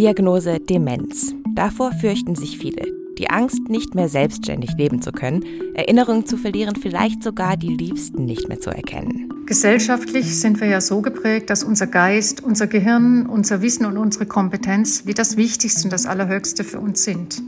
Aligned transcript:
Diagnose 0.00 0.60
Demenz. 0.60 1.34
Davor 1.54 1.92
fürchten 1.92 2.34
sich 2.34 2.56
viele. 2.56 2.86
Die 3.18 3.28
Angst, 3.28 3.68
nicht 3.68 3.94
mehr 3.94 4.08
selbstständig 4.08 4.70
leben 4.78 5.02
zu 5.02 5.12
können, 5.12 5.44
Erinnerungen 5.74 6.24
zu 6.24 6.38
verlieren, 6.38 6.74
vielleicht 6.74 7.22
sogar 7.22 7.58
die 7.58 7.76
Liebsten 7.76 8.24
nicht 8.24 8.48
mehr 8.48 8.58
zu 8.58 8.70
erkennen. 8.70 9.30
Gesellschaftlich 9.44 10.40
sind 10.40 10.58
wir 10.58 10.68
ja 10.68 10.80
so 10.80 11.02
geprägt, 11.02 11.50
dass 11.50 11.62
unser 11.62 11.86
Geist, 11.86 12.42
unser 12.42 12.66
Gehirn, 12.66 13.26
unser 13.26 13.60
Wissen 13.60 13.84
und 13.84 13.98
unsere 13.98 14.24
Kompetenz 14.24 15.04
wie 15.04 15.12
das 15.12 15.36
Wichtigste 15.36 15.84
und 15.84 15.92
das 15.92 16.06
Allerhöchste 16.06 16.64
für 16.64 16.80
uns 16.80 17.04
sind. 17.04 17.42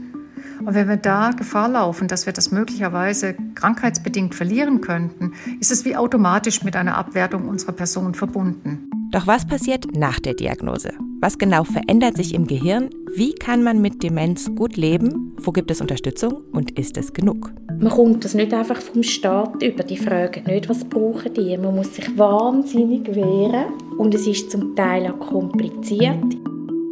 Und 0.59 0.75
wenn 0.75 0.87
wir 0.87 0.97
da 0.97 1.31
Gefahr 1.31 1.69
laufen, 1.69 2.07
dass 2.07 2.27
wir 2.27 2.33
das 2.33 2.51
möglicherweise 2.51 3.35
krankheitsbedingt 3.55 4.35
verlieren 4.35 4.79
könnten, 4.79 5.33
ist 5.59 5.71
es 5.71 5.85
wie 5.85 5.95
automatisch 5.95 6.63
mit 6.63 6.75
einer 6.75 6.97
Abwertung 6.97 7.49
unserer 7.49 7.71
Person 7.71 8.13
verbunden. 8.13 8.91
Doch 9.11 9.25
was 9.25 9.47
passiert 9.47 9.87
nach 9.97 10.19
der 10.19 10.35
Diagnose? 10.35 10.93
Was 11.23 11.37
genau 11.37 11.63
verändert 11.63 12.17
sich 12.17 12.33
im 12.33 12.47
Gehirn? 12.47 12.89
Wie 13.15 13.31
kann 13.31 13.63
man 13.63 13.81
mit 13.81 14.03
Demenz 14.03 14.53
gut 14.55 14.75
leben? 14.75 15.33
Wo 15.41 15.53
gibt 15.53 15.71
es 15.71 15.79
Unterstützung 15.79 16.41
und 16.51 16.77
ist 16.77 16.97
es 16.97 17.13
genug? 17.13 17.49
Man 17.79 17.93
kommt 17.93 18.25
das 18.25 18.33
nicht 18.33 18.53
einfach 18.53 18.81
vom 18.81 19.03
Staat 19.03 19.63
über. 19.63 19.83
Die 19.83 19.95
fragen 19.95 20.43
nicht, 20.43 20.67
was 20.67 20.83
brauchen 20.83 21.33
die. 21.33 21.57
Man 21.57 21.77
muss 21.77 21.95
sich 21.95 22.17
wahnsinnig 22.17 23.07
wehren 23.15 23.67
und 23.97 24.13
es 24.13 24.27
ist 24.27 24.51
zum 24.51 24.75
Teil 24.75 25.07
auch 25.07 25.17
kompliziert. 25.17 26.25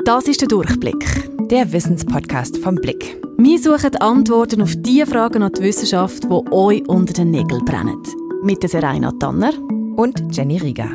Das 0.05 0.25
ist 0.29 0.39
der 0.39 0.47
Durchblick. 0.47 1.05
Der 1.49 1.69
Wissenspodcast 1.69 2.57
vom 2.59 2.75
Blick. 2.75 3.21
Wir 3.37 3.59
suchen 3.59 3.97
Antworten 3.97 4.61
auf 4.61 4.73
die 4.77 5.05
Fragen 5.05 5.43
an 5.43 5.51
die 5.51 5.63
Wissenschaft, 5.63 6.23
die 6.23 6.51
euch 6.53 6.87
unter 6.87 7.11
den 7.11 7.31
Nägeln 7.31 7.65
brennen. 7.65 8.01
Mit 8.43 8.63
der 8.63 8.69
Serena 8.69 9.11
Tanner 9.11 9.51
und 9.97 10.23
Jenny 10.33 10.55
Rieger. 10.55 10.89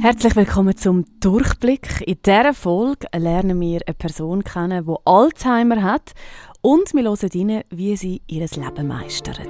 Herzlich 0.00 0.36
willkommen 0.36 0.76
zum 0.76 1.06
Durchblick. 1.18 2.02
In 2.06 2.18
dieser 2.24 2.54
Folge 2.54 3.08
lernen 3.16 3.60
wir 3.60 3.80
eine 3.84 3.94
Person 3.94 4.44
kennen, 4.44 4.86
die 4.86 4.94
Alzheimer 5.04 5.82
hat 5.82 6.12
und 6.60 6.94
wir 6.94 7.02
hören 7.02 7.30
ihnen, 7.32 7.62
wie 7.70 7.96
sie 7.96 8.22
ihr 8.28 8.46
Leben 8.46 8.86
meistert. 8.86 9.40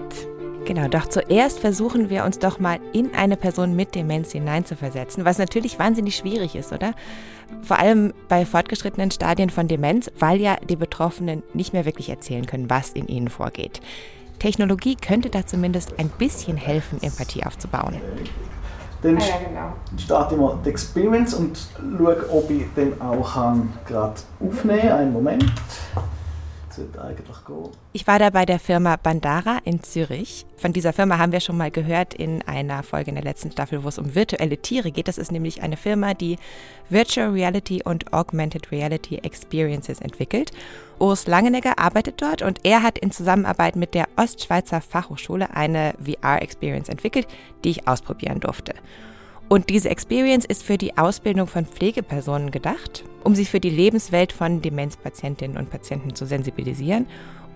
Genau, 0.65 0.89
doch 0.89 1.07
zuerst 1.07 1.59
versuchen 1.59 2.09
wir 2.09 2.25
uns 2.25 2.39
doch 2.39 2.61
mal 2.61 2.81
in 2.95 3.15
eine 3.15 3.37
Person 3.37 3.77
mit 3.77 3.95
Demenz 3.95 4.33
hineinzuversetzen, 4.33 5.27
was 5.27 5.37
natürlich 5.37 5.79
wahnsinnig 5.79 6.17
schwierig 6.17 6.55
ist, 6.55 6.73
oder? 6.73 6.95
Vor 7.61 7.79
allem 7.79 8.15
bei 8.29 8.47
fortgeschrittenen 8.47 9.11
Stadien 9.11 9.51
von 9.51 9.69
Demenz, 9.69 10.11
weil 10.19 10.41
ja 10.41 10.57
die 10.67 10.77
Betroffenen 10.77 11.43
nicht 11.53 11.75
mehr 11.75 11.85
wirklich 11.85 12.09
erzählen 12.09 12.47
können, 12.47 12.71
was 12.71 12.93
in 12.93 13.07
ihnen 13.07 13.29
vorgeht. 13.29 13.83
Technologie 14.39 14.95
könnte 14.95 15.29
da 15.29 15.45
zumindest 15.45 15.99
ein 15.99 16.09
bisschen 16.09 16.57
helfen, 16.57 17.03
Empathie 17.03 17.45
aufzubauen. 17.45 18.01
Dann 19.03 19.17
ah, 19.17 19.21
ja, 19.21 19.37
genau. 19.39 19.73
starte 19.97 20.35
ich 20.35 20.41
mal 20.41 20.59
die 20.65 20.71
Experience 20.71 21.35
und 21.35 21.59
schaue, 21.99 22.25
ob 22.31 22.51
ich 22.51 22.65
den 22.75 23.01
auch 23.01 23.33
gerade 23.87 24.15
aufnehmen 24.41 24.81
kann. 24.81 24.99
Einen 24.99 25.13
Moment 25.13 25.45
sollte 26.79 27.03
eigentlich 27.03 27.45
gehen. 27.47 27.71
Ich 27.93 28.07
war 28.07 28.19
da 28.19 28.31
bei 28.31 28.47
der 28.47 28.59
Firma 28.59 28.97
Bandara 28.97 29.59
in 29.65 29.83
Zürich. 29.83 30.47
Von 30.57 30.73
dieser 30.73 30.93
Firma 30.93 31.19
haben 31.19 31.33
wir 31.33 31.41
schon 31.41 31.57
mal 31.57 31.71
gehört 31.71 32.15
in 32.15 32.43
einer 32.43 32.83
Folge 32.83 33.11
in 33.11 33.17
der 33.17 33.25
letzten 33.25 33.51
Staffel, 33.51 33.85
wo 33.85 33.89
es 33.89 33.99
um 33.99 34.15
virtuelle 34.15 34.59
Tiere 34.59 34.91
geht. 34.91 35.09
Das 35.09 35.19
ist 35.19 35.33
nämlich 35.33 35.63
eine 35.63 35.77
Firma, 35.77 36.15
die 36.15 36.39
Virtual 36.89 37.31
Reality 37.31 37.83
und 37.85 38.13
Augmented 38.13 38.73
Reality 38.73 39.17
Experiences 39.19 40.01
entwickelt. 40.01 40.53
Urs 40.99 41.27
Langenegger 41.27 41.79
arbeitet 41.79 42.21
dort 42.21 42.43
und 42.43 42.61
er 42.65 42.83
hat 42.83 42.99
in 42.99 43.11
Zusammenarbeit 43.11 43.77
mit 43.77 43.95
der 43.95 44.09
Ostschweizer 44.17 44.81
Fachhochschule 44.81 45.55
eine 45.55 45.95
VR-Experience 45.99 46.89
entwickelt, 46.89 47.27
die 47.65 47.71
ich 47.71 47.89
ausprobieren 47.89 48.41
durfte. 48.41 48.75
Und 49.49 49.71
diese 49.71 49.89
Experience 49.89 50.45
ist 50.45 50.63
für 50.63 50.77
die 50.77 50.99
Ausbildung 50.99 51.47
von 51.47 51.65
Pflegepersonen 51.65 52.51
gedacht, 52.51 53.05
um 53.25 53.35
sie 53.35 53.47
für 53.47 53.61
die 53.61 53.71
Lebenswelt 53.71 54.33
von 54.33 54.61
Demenzpatientinnen 54.61 55.57
und 55.57 55.71
Patienten 55.71 56.15
zu 56.15 56.27
sensibilisieren. 56.27 57.07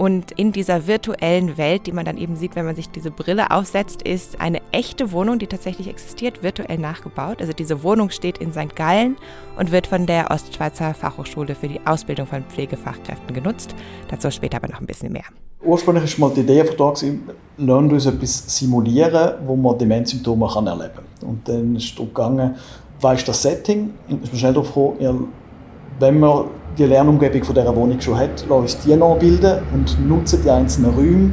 Und 0.03 0.33
in 0.33 0.51
dieser 0.51 0.89
virtuellen 0.89 1.57
Welt, 1.57 1.87
die 1.87 1.93
man 1.93 2.05
dann 2.05 2.17
eben 2.17 2.35
sieht, 2.35 2.57
wenn 2.57 2.65
man 2.65 2.75
sich 2.75 2.91
diese 2.91 3.13
Brille 3.13 3.53
aufsetzt, 3.53 4.03
ist 4.03 4.41
eine 4.41 4.61
echte 4.73 5.13
Wohnung, 5.13 5.39
die 5.39 5.47
tatsächlich 5.47 5.87
existiert, 5.87 6.43
virtuell 6.43 6.79
nachgebaut. 6.79 7.41
Also 7.41 7.53
diese 7.53 7.85
Wohnung 7.85 8.11
steht 8.11 8.39
in 8.39 8.53
St. 8.53 8.75
Gallen 8.75 9.15
und 9.57 9.71
wird 9.71 9.87
von 9.87 10.07
der 10.07 10.33
Ostschweizer 10.33 10.93
Fachhochschule 10.93 11.55
für 11.55 11.69
die 11.69 11.79
Ausbildung 11.87 12.27
von 12.27 12.43
Pflegefachkräften 12.43 13.33
genutzt. 13.33 13.77
Dazu 14.09 14.29
später 14.33 14.57
aber 14.57 14.67
noch 14.67 14.81
ein 14.81 14.87
bisschen 14.87 15.13
mehr. 15.13 15.23
Ursprünglich 15.63 16.21
war 16.21 16.31
mal 16.31 16.35
die 16.35 16.41
Idee 16.41 16.65
von 16.65 16.77
da, 16.77 17.65
lernen 17.65 17.93
uns 17.93 18.05
etwas 18.05 18.59
simulieren, 18.59 19.35
wo 19.47 19.55
man 19.55 19.79
Demenzsymptome 19.79 20.47
erleben 20.47 20.79
kann. 20.97 21.29
Und 21.29 21.49
dann 21.49 21.77
ist 21.77 21.91
es 21.91 21.95
gegangen, 21.95 22.57
was 23.01 23.21
ist 23.21 23.29
das 23.29 23.41
Setting? 23.41 23.91
Und 24.09 24.25
ist 24.25 24.33
man 24.33 24.39
schnell 24.41 24.53
darauf 24.53 24.67
gekommen, 24.67 25.29
wenn 25.99 26.21
man 26.21 26.47
die 26.77 26.85
Lernumgebung 26.85 27.45
von 27.45 27.55
dieser 27.55 27.77
Wohnung 27.77 28.01
schon 28.01 28.17
hat, 28.17 28.41
lassen 28.41 28.53
uns 28.53 28.79
die 28.79 28.97
nachbilden 28.97 29.63
und 29.73 30.09
nutzen 30.09 30.43
die 30.43 30.51
einzelnen 30.51 30.95
Räume 30.95 31.33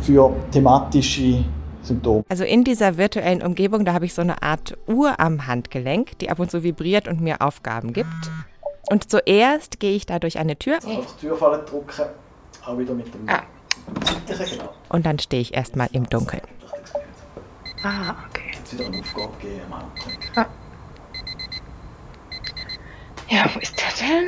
für 0.00 0.32
thematische 0.52 1.44
Symptome. 1.82 2.24
Also 2.28 2.44
in 2.44 2.64
dieser 2.64 2.96
virtuellen 2.96 3.42
Umgebung, 3.42 3.84
da 3.84 3.92
habe 3.92 4.04
ich 4.04 4.14
so 4.14 4.22
eine 4.22 4.42
Art 4.42 4.76
Uhr 4.86 5.18
am 5.18 5.46
Handgelenk, 5.46 6.18
die 6.18 6.30
ab 6.30 6.38
und 6.38 6.50
zu 6.50 6.62
vibriert 6.62 7.08
und 7.08 7.20
mir 7.20 7.42
Aufgaben 7.42 7.92
gibt. 7.92 8.08
Und 8.90 9.10
zuerst 9.10 9.80
gehe 9.80 9.94
ich 9.96 10.06
da 10.06 10.18
durch 10.18 10.38
eine 10.38 10.56
Tür. 10.56 10.76
Auf 10.76 11.16
die 11.16 11.26
Türfalle 11.26 11.58
drücken, 11.58 12.06
auch 12.64 12.78
wieder 12.78 12.94
mit 12.94 13.12
dem... 13.12 13.28
Ah. 13.28 13.42
Genau. 14.26 14.68
Und 14.90 15.06
dann 15.06 15.18
stehe 15.18 15.40
ich 15.40 15.54
erstmal 15.54 15.88
im 15.92 16.08
Dunkeln. 16.08 16.42
Ah, 17.82 18.14
okay. 18.28 18.42
Jetzt 18.52 18.74
wieder 18.74 18.86
eine 18.86 19.00
Aufgabe 19.00 19.32
geben 19.40 19.60
am 19.70 19.82
ah. 20.36 20.46
Ja, 23.28 23.50
wo 23.54 23.58
ist 23.60 23.74
der 23.76 24.08
denn? 24.08 24.26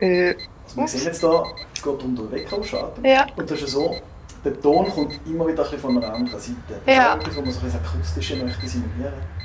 Äh, 0.00 0.34
also 0.64 0.76
wir 0.76 0.88
sehen 0.88 1.04
jetzt 1.04 1.22
da, 1.22 1.44
es 1.74 1.82
geht 1.82 2.02
um 2.02 2.16
den 2.16 2.30
Wecker 2.32 2.58
ausschalten. 2.58 3.04
Ja. 3.04 3.26
Und 3.36 3.50
das 3.50 3.58
ist 3.58 3.60
ja 3.62 3.68
so, 3.68 3.96
der 4.44 4.60
Ton 4.60 4.88
kommt 4.90 5.20
immer 5.26 5.46
wieder 5.46 5.70
ein 5.70 5.78
von 5.78 5.96
einer 5.96 6.12
anderen 6.12 6.40
Seite. 6.40 6.56
Das 6.84 6.94
ja. 6.94 7.14
ist 7.14 7.22
etwas, 7.22 7.36
wo 7.36 7.40
man 7.42 7.52
so 7.52 7.60
ein 7.60 7.72
akustische 7.72 8.36
möchte 8.36 8.68
simulieren 8.68 9.12
möchte. 9.12 9.35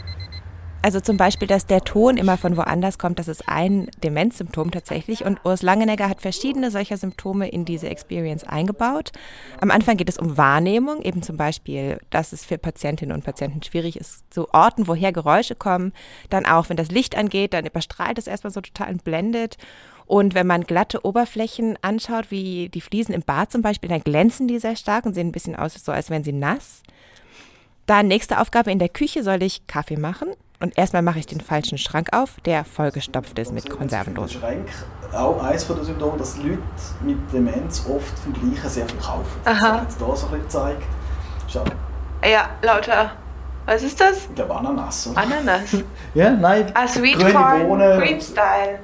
Also 0.83 0.99
zum 0.99 1.15
Beispiel, 1.15 1.47
dass 1.47 1.67
der 1.67 1.81
Ton 1.81 2.17
immer 2.17 2.37
von 2.37 2.57
woanders 2.57 2.97
kommt, 2.97 3.19
das 3.19 3.27
ist 3.27 3.47
ein 3.47 3.91
Demenzsymptom 4.03 4.71
tatsächlich. 4.71 5.23
Und 5.23 5.45
Urs 5.45 5.61
Langenegger 5.61 6.09
hat 6.09 6.21
verschiedene 6.21 6.71
solcher 6.71 6.97
Symptome 6.97 7.49
in 7.49 7.65
diese 7.65 7.87
Experience 7.87 8.43
eingebaut. 8.43 9.11
Am 9.59 9.69
Anfang 9.69 9.97
geht 9.97 10.09
es 10.09 10.17
um 10.17 10.37
Wahrnehmung, 10.37 11.03
eben 11.03 11.21
zum 11.21 11.37
Beispiel, 11.37 11.99
dass 12.09 12.33
es 12.33 12.45
für 12.45 12.57
Patientinnen 12.57 13.15
und 13.15 13.23
Patienten 13.23 13.61
schwierig 13.61 13.95
ist, 13.95 14.33
zu 14.33 14.51
orten, 14.53 14.87
woher 14.87 15.11
Geräusche 15.11 15.53
kommen. 15.53 15.93
Dann 16.31 16.47
auch, 16.47 16.69
wenn 16.69 16.77
das 16.77 16.89
Licht 16.89 17.15
angeht, 17.15 17.53
dann 17.53 17.67
überstrahlt 17.67 18.17
es 18.17 18.25
erstmal 18.25 18.51
so 18.51 18.61
total 18.61 18.91
und 18.91 19.03
blendet. 19.03 19.57
Und 20.07 20.33
wenn 20.33 20.47
man 20.47 20.63
glatte 20.63 21.05
Oberflächen 21.05 21.77
anschaut, 21.83 22.31
wie 22.31 22.69
die 22.69 22.81
Fliesen 22.81 23.13
im 23.13 23.21
Bad 23.21 23.51
zum 23.51 23.61
Beispiel, 23.61 23.89
dann 23.89 24.01
glänzen 24.01 24.47
die 24.47 24.57
sehr 24.57 24.75
stark 24.75 25.05
und 25.05 25.13
sehen 25.13 25.27
ein 25.27 25.31
bisschen 25.31 25.55
aus, 25.55 25.75
so 25.75 25.91
als 25.91 26.09
wären 26.09 26.23
sie 26.23 26.33
nass. 26.33 26.81
Dann 27.85 28.07
nächste 28.07 28.39
Aufgabe 28.41 28.71
in 28.71 28.79
der 28.79 28.89
Küche 28.89 29.21
soll 29.21 29.43
ich 29.43 29.67
Kaffee 29.67 29.97
machen. 29.97 30.29
Und 30.61 30.77
erstmal 30.77 31.01
mache 31.01 31.17
ich 31.17 31.25
den 31.25 31.41
falschen 31.41 31.79
Schrank 31.79 32.09
auf, 32.13 32.35
der 32.45 32.63
vollgestopft 32.63 33.37
ist 33.39 33.51
mit 33.51 33.67
Konservendosen. 33.67 34.39
Schrank, 34.39 34.69
auch 35.11 35.43
eines 35.43 35.65
der 35.65 35.83
Symptome, 35.83 36.19
dass 36.19 36.37
Leute 36.37 36.59
mit 37.01 37.17
Demenz 37.33 37.83
oft 37.89 38.19
vom 38.19 38.33
Gleichen 38.33 38.69
sehr 38.69 38.87
viel 38.87 38.99
kaufen. 38.99 39.25
Aha. 39.45 39.53
Das 39.53 39.63
hat 39.63 39.89
es 39.89 39.97
hier 39.97 40.05
so 40.05 40.11
ein 40.11 40.15
bisschen 40.15 40.41
gezeigt. 40.43 40.83
Schau. 41.47 41.63
Ja, 42.23 42.49
lauter. 42.61 43.11
Was 43.65 43.81
ist 43.81 43.99
das? 43.99 44.25
Ich 44.25 44.35
glaube 44.35 44.55
Ananas. 44.55 45.07
Oder? 45.07 45.17
Ananas? 45.17 45.77
ja, 46.13 46.29
nein. 46.29 46.71
Ah, 46.75 46.87
Sweet 46.87 47.17
Grüne 47.17 47.33
Corn, 47.33 47.67
Bohnen. 47.67 47.99
Cream 47.99 48.21
Style. 48.21 48.79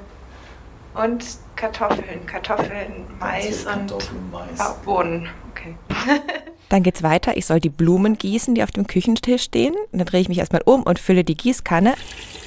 Und 0.94 1.24
Kartoffeln, 1.54 2.26
Kartoffeln, 2.26 3.06
Mais 3.20 3.64
Kartoffeln, 3.64 4.18
und 4.18 4.32
Mais. 4.32 4.60
Ah, 4.60 4.74
Bohnen. 4.84 5.28
Okay. 5.52 5.76
Dann 6.68 6.82
geht 6.82 6.96
es 6.96 7.02
weiter. 7.02 7.34
Ich 7.36 7.46
soll 7.46 7.60
die 7.60 7.70
Blumen 7.70 8.18
gießen, 8.18 8.54
die 8.54 8.62
auf 8.62 8.70
dem 8.70 8.86
Küchentisch 8.86 9.42
stehen. 9.42 9.74
Und 9.92 9.98
dann 9.98 10.06
drehe 10.06 10.20
ich 10.20 10.28
mich 10.28 10.38
erstmal 10.38 10.62
um 10.64 10.82
und 10.82 10.98
fülle 10.98 11.24
die 11.24 11.36
Gießkanne. 11.36 11.94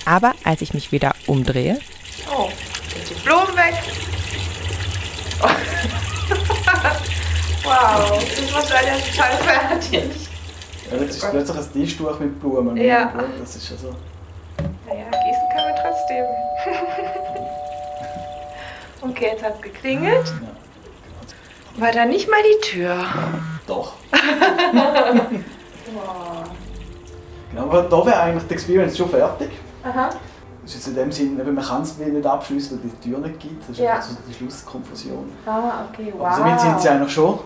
Aber 0.06 0.34
als 0.44 0.62
ich 0.62 0.74
mich 0.74 0.92
wieder 0.92 1.14
umdrehe. 1.28 1.80
Oh, 2.36 2.50
sind 2.94 3.10
die 3.10 3.16
Blumen 3.24 3.56
weg. 3.56 3.76
Oh. 5.42 5.48
wow, 7.64 8.24
das 8.24 8.54
war 8.54 8.64
leider 8.70 8.98
total 9.04 9.38
fertig. 9.38 10.10
Ja, 10.92 10.98
jetzt 10.98 11.18
ist 11.18 11.32
plötzlich 11.32 11.58
ein 11.58 11.74
Tischtuch 11.74 12.20
mit 12.20 12.40
Blumen. 12.40 12.78
Ja. 12.78 13.12
Das 13.40 13.56
ist 13.56 13.72
ja 13.72 13.78
so. 13.78 13.96
Naja, 14.88 15.06
gießen 15.06 15.50
kann 15.56 15.64
man 15.64 15.74
trotzdem. 15.82 16.26
okay, 19.10 19.30
jetzt 19.32 19.44
hat 19.44 19.56
es 19.56 19.62
geklingelt. 19.62 20.28
Ja. 20.28 20.61
War 21.78 21.92
da 21.92 22.06
nicht 22.06 22.30
mal 22.30 22.40
die 22.44 22.60
Tür? 22.68 22.98
Doch. 23.68 23.94
genau, 27.52 27.64
aber 27.64 27.84
da 27.84 28.06
wäre 28.06 28.20
eigentlich 28.20 28.48
die 28.48 28.54
Experience 28.54 28.98
schon 28.98 29.10
fertig. 29.10 29.52
Aha. 29.84 30.10
Das 30.64 30.76
ist 30.76 30.88
in 30.88 30.96
dem 30.96 31.12
Sinne, 31.12 31.44
man 31.44 31.64
kann 31.64 31.82
es 31.82 31.98
nicht 31.98 32.26
abschließen, 32.26 32.80
weil 32.80 32.90
die 32.90 33.10
Tür 33.10 33.20
nicht 33.20 33.40
gibt. 33.40 33.62
Das 33.64 33.70
ist 33.70 33.80
ja. 33.80 34.02
so 34.02 34.16
die 34.28 34.34
Schlusskonfusion. 34.34 35.32
Ah, 35.46 35.86
okay, 35.90 36.14
wow. 36.16 36.28
Also 36.28 36.44
damit 36.44 36.60
sind 36.60 36.82
sie 36.82 36.90
eigentlich 36.90 37.14
schon. 37.14 37.40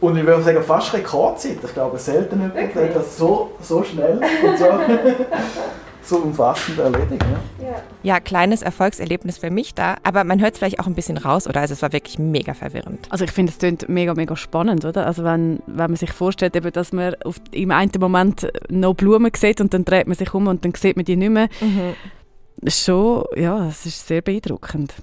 Und 0.00 0.16
ich 0.16 0.26
würde 0.26 0.42
sagen, 0.42 0.62
fast 0.62 0.92
Rekordzeit. 0.92 1.58
Ich 1.62 1.72
glaube, 1.72 1.98
selten 1.98 2.40
jemand 2.40 2.96
das 2.96 3.16
so, 3.16 3.52
so 3.60 3.82
schnell 3.82 4.20
und 4.44 4.58
so, 4.58 4.64
so 6.06 6.16
umfassend 6.16 6.78
erledigen. 6.78 7.18
Ja. 7.60 7.66
ja. 7.66 7.82
ja, 8.02 8.20
kleines 8.20 8.62
Erfolgserlebnis 8.62 9.38
für 9.38 9.50
mich 9.50 9.74
da, 9.74 9.96
aber 10.02 10.24
man 10.24 10.40
hört 10.40 10.54
es 10.54 10.58
vielleicht 10.58 10.80
auch 10.80 10.86
ein 10.86 10.94
bisschen 10.94 11.18
raus, 11.18 11.46
oder? 11.46 11.60
Also 11.60 11.74
es 11.74 11.82
war 11.82 11.92
wirklich 11.92 12.18
mega 12.18 12.54
verwirrend. 12.54 13.06
Also 13.10 13.24
ich 13.24 13.32
finde, 13.32 13.52
es 13.52 13.58
klingt 13.58 13.88
mega, 13.88 14.14
mega 14.14 14.36
spannend, 14.36 14.84
oder? 14.84 15.06
Also 15.06 15.24
wenn, 15.24 15.60
wenn 15.66 15.90
man 15.90 15.96
sich 15.96 16.12
vorstellt, 16.12 16.56
eben, 16.56 16.72
dass 16.72 16.92
man 16.92 17.14
auf, 17.24 17.36
im 17.50 17.70
einen 17.70 17.90
Moment 17.98 18.50
noch 18.68 18.94
Blumen 18.94 19.32
sieht 19.34 19.60
und 19.60 19.74
dann 19.74 19.84
dreht 19.84 20.06
man 20.06 20.16
sich 20.16 20.32
um 20.34 20.46
und 20.46 20.64
dann 20.64 20.74
sieht 20.74 20.96
man 20.96 21.04
die 21.04 21.16
nicht 21.16 21.30
mehr. 21.30 21.48
Mhm. 21.60 22.68
Schon, 22.68 23.24
ja, 23.34 23.68
es 23.68 23.84
ist 23.84 24.06
sehr 24.06 24.22
beeindruckend. 24.22 24.94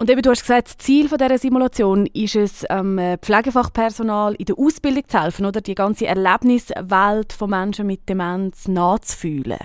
Und 0.00 0.10
eben, 0.10 0.22
du 0.22 0.30
hast 0.30 0.42
gesagt, 0.42 0.68
das 0.68 0.78
Ziel 0.78 1.08
von 1.08 1.18
dieser 1.18 1.38
Simulation 1.38 2.06
ist 2.06 2.36
es, 2.36 2.64
ähm, 2.70 3.00
Pflegefachpersonal 3.20 4.34
in 4.34 4.46
der 4.46 4.56
Ausbildung 4.56 5.02
zu 5.08 5.20
helfen, 5.20 5.44
oder 5.44 5.60
die 5.60 5.74
ganze 5.74 6.06
Erlebniswelt 6.06 7.32
von 7.32 7.50
Menschen 7.50 7.86
mit 7.88 8.08
Demenz 8.08 8.68
nachzufühlen. 8.68 9.58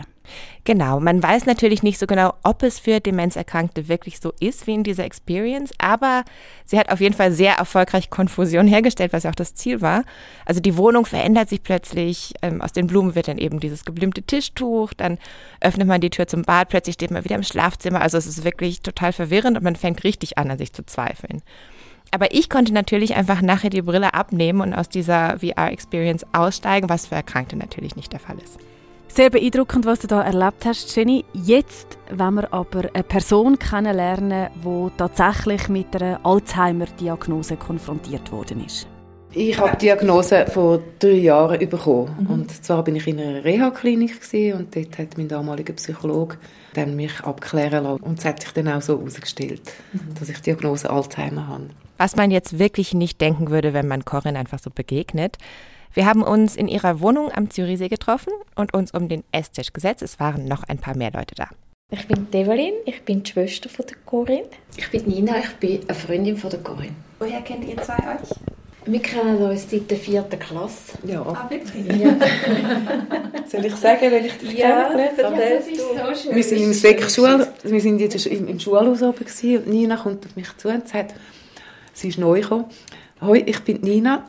Genau, 0.63 0.99
man 0.99 1.21
weiß 1.21 1.45
natürlich 1.45 1.83
nicht 1.83 1.99
so 1.99 2.07
genau, 2.07 2.33
ob 2.43 2.63
es 2.63 2.79
für 2.79 2.99
Demenzerkrankte 2.99 3.89
wirklich 3.89 4.19
so 4.19 4.31
ist 4.39 4.65
wie 4.65 4.75
in 4.75 4.83
dieser 4.83 5.03
Experience, 5.03 5.73
aber 5.77 6.23
sie 6.63 6.79
hat 6.79 6.89
auf 6.89 7.01
jeden 7.01 7.15
Fall 7.15 7.31
sehr 7.31 7.55
erfolgreich 7.55 8.09
Konfusion 8.09 8.67
hergestellt, 8.67 9.11
was 9.11 9.23
ja 9.23 9.31
auch 9.31 9.35
das 9.35 9.55
Ziel 9.55 9.81
war. 9.81 10.03
Also 10.45 10.61
die 10.61 10.77
Wohnung 10.77 11.05
verändert 11.05 11.49
sich 11.49 11.63
plötzlich, 11.63 12.33
ähm, 12.41 12.61
aus 12.61 12.71
den 12.71 12.87
Blumen 12.87 13.15
wird 13.15 13.27
dann 13.27 13.37
eben 13.37 13.59
dieses 13.59 13.83
geblümte 13.83 14.23
Tischtuch, 14.23 14.93
dann 14.93 15.17
öffnet 15.59 15.87
man 15.87 15.99
die 15.99 16.09
Tür 16.09 16.27
zum 16.27 16.43
Bad, 16.43 16.69
plötzlich 16.69 16.93
steht 16.93 17.11
man 17.11 17.25
wieder 17.25 17.35
im 17.35 17.43
Schlafzimmer, 17.43 18.01
also 18.01 18.17
es 18.17 18.25
ist 18.25 18.45
wirklich 18.45 18.81
total 18.81 19.11
verwirrend 19.11 19.57
und 19.57 19.63
man 19.63 19.75
fängt 19.75 20.03
richtig 20.03 20.37
an, 20.37 20.49
an 20.49 20.57
sich 20.57 20.71
zu 20.71 20.85
zweifeln. 20.85 21.41
Aber 22.11 22.31
ich 22.31 22.47
konnte 22.47 22.73
natürlich 22.73 23.15
einfach 23.15 23.41
nachher 23.41 23.71
die 23.71 23.81
Brille 23.81 24.13
abnehmen 24.13 24.61
und 24.61 24.73
aus 24.73 24.87
dieser 24.87 25.39
VR-Experience 25.39 26.25
aussteigen, 26.31 26.87
was 26.87 27.07
für 27.07 27.15
Erkrankte 27.15 27.55
natürlich 27.55 27.95
nicht 27.95 28.13
der 28.13 28.19
Fall 28.19 28.37
ist. 28.37 28.59
Sehr 29.15 29.29
beeindruckend, 29.29 29.85
was 29.85 29.99
du 29.99 30.07
da 30.07 30.23
erlebt 30.23 30.65
hast, 30.65 30.95
Jenny. 30.95 31.23
Jetzt 31.33 31.99
wollen 32.09 32.33
wir 32.33 32.51
aber 32.51 32.89
eine 32.95 33.03
Person 33.03 33.59
kennenlernen, 33.59 34.49
die 34.65 34.91
tatsächlich 34.97 35.69
mit 35.69 35.95
einer 35.95 36.19
Alzheimer-Diagnose 36.25 37.57
konfrontiert 37.57 38.31
worden 38.31 38.65
ist. 38.65 38.87
Ich 39.31 39.55
habe 39.59 39.73
die 39.73 39.85
Diagnose 39.85 40.47
vor 40.47 40.79
drei 40.97 41.11
Jahren 41.11 41.59
bekommen. 41.69 42.15
Mhm. 42.21 42.27
Und 42.27 42.65
zwar 42.65 42.83
bin 42.83 42.95
ich 42.95 43.05
in 43.05 43.19
einer 43.19 43.43
Reha-Klinik 43.43 44.19
und 44.55 44.75
dort 44.75 44.97
hat 44.97 45.15
mein 45.15 45.27
damaliger 45.27 45.73
Psychologe 45.73 46.37
dann 46.73 46.95
mich 46.95 47.21
abklären 47.21 47.83
lassen. 47.83 48.01
Und 48.01 48.17
es 48.17 48.25
hat 48.25 48.41
sich 48.41 48.51
dann 48.53 48.67
auch 48.67 48.81
so 48.81 48.97
herausgestellt, 48.97 49.61
mhm. 49.91 50.15
dass 50.19 50.29
ich 50.29 50.37
die 50.37 50.45
Diagnose 50.45 50.89
Alzheimer 50.89 51.47
habe. 51.47 51.69
Was 51.99 52.15
man 52.15 52.31
jetzt 52.31 52.57
wirklich 52.57 52.95
nicht 52.95 53.21
denken 53.21 53.51
würde, 53.51 53.75
wenn 53.75 53.87
man 53.87 54.05
Corinne 54.05 54.39
einfach 54.39 54.57
so 54.57 54.71
begegnet. 54.71 55.37
Wir 55.95 56.07
haben 56.07 56.23
uns 56.23 56.55
in 56.55 56.67
ihrer 56.67 57.01
Wohnung 57.01 57.31
am 57.31 57.51
Zürichsee 57.51 57.87
getroffen 57.87 58.33
und 58.55 58.73
uns 58.73 58.91
um 58.91 59.09
den 59.09 59.23
Esstisch 59.31 59.73
gesetzt. 59.73 60.01
Es 60.01 60.19
waren 60.19 60.45
noch 60.45 60.63
ein 60.63 60.79
paar 60.79 60.97
mehr 60.97 61.11
Leute 61.11 61.35
da. 61.35 61.49
Ich 61.91 62.07
bin 62.07 62.31
Develin, 62.31 62.73
ich 62.87 63.03
bin 63.03 63.21
die 63.21 63.29
Schwester 63.29 63.69
von 63.69 63.85
der 63.85 63.97
Corinne. 64.03 64.47
Ich 64.75 64.89
bin 64.89 65.05
Nina, 65.05 65.37
ich 65.37 65.51
bin 65.57 65.81
eine 65.87 65.93
Freundin 65.93 66.35
von 66.35 66.49
der 66.49 66.61
Corinne. 66.61 66.95
Woher 67.19 67.41
kennt 67.41 67.65
ihr 67.65 67.79
zwei 67.83 67.93
euch? 67.93 68.29
Wir 68.85 69.01
kennen 69.03 69.37
uns 69.37 69.69
seit 69.69 69.91
der 69.91 69.97
vierten 69.97 70.39
Klasse. 70.39 70.97
Ja. 71.05 71.21
Ah, 71.21 71.47
wirklich? 71.47 71.85
Ja. 72.01 72.17
Soll 73.47 73.65
ich 73.65 73.75
sagen, 73.75 74.11
wenn 74.11 74.25
ich 74.25 74.37
dich 74.39 74.53
ja, 74.53 74.89
kennengelernt 74.89 75.23
habe? 75.23 75.35
Ja, 75.35 75.57
das 75.57 75.67
ist 75.67 75.77
so 75.77 76.23
schön. 76.23 76.35
Wir 76.35 76.43
sind 76.43 76.63
im 76.63 76.73
Sek-Schul, 76.73 77.47
wir 77.63 77.81
sind 77.81 77.99
jetzt 77.99 78.25
im, 78.25 78.47
im 78.47 78.59
Schulhaus 78.59 79.03
oben 79.03 79.23
und 79.23 79.67
Nina 79.67 79.97
kommt 79.97 80.25
auf 80.25 80.35
mich 80.35 80.57
zu 80.57 80.69
und 80.69 80.87
sagt, 80.87 81.13
sie 81.93 82.07
ist 82.07 82.17
neu 82.17 82.41
gekommen. 82.41 82.65
Hoi, 83.21 83.43
ich 83.45 83.59
bin 83.59 83.79
Nina, 83.81 84.25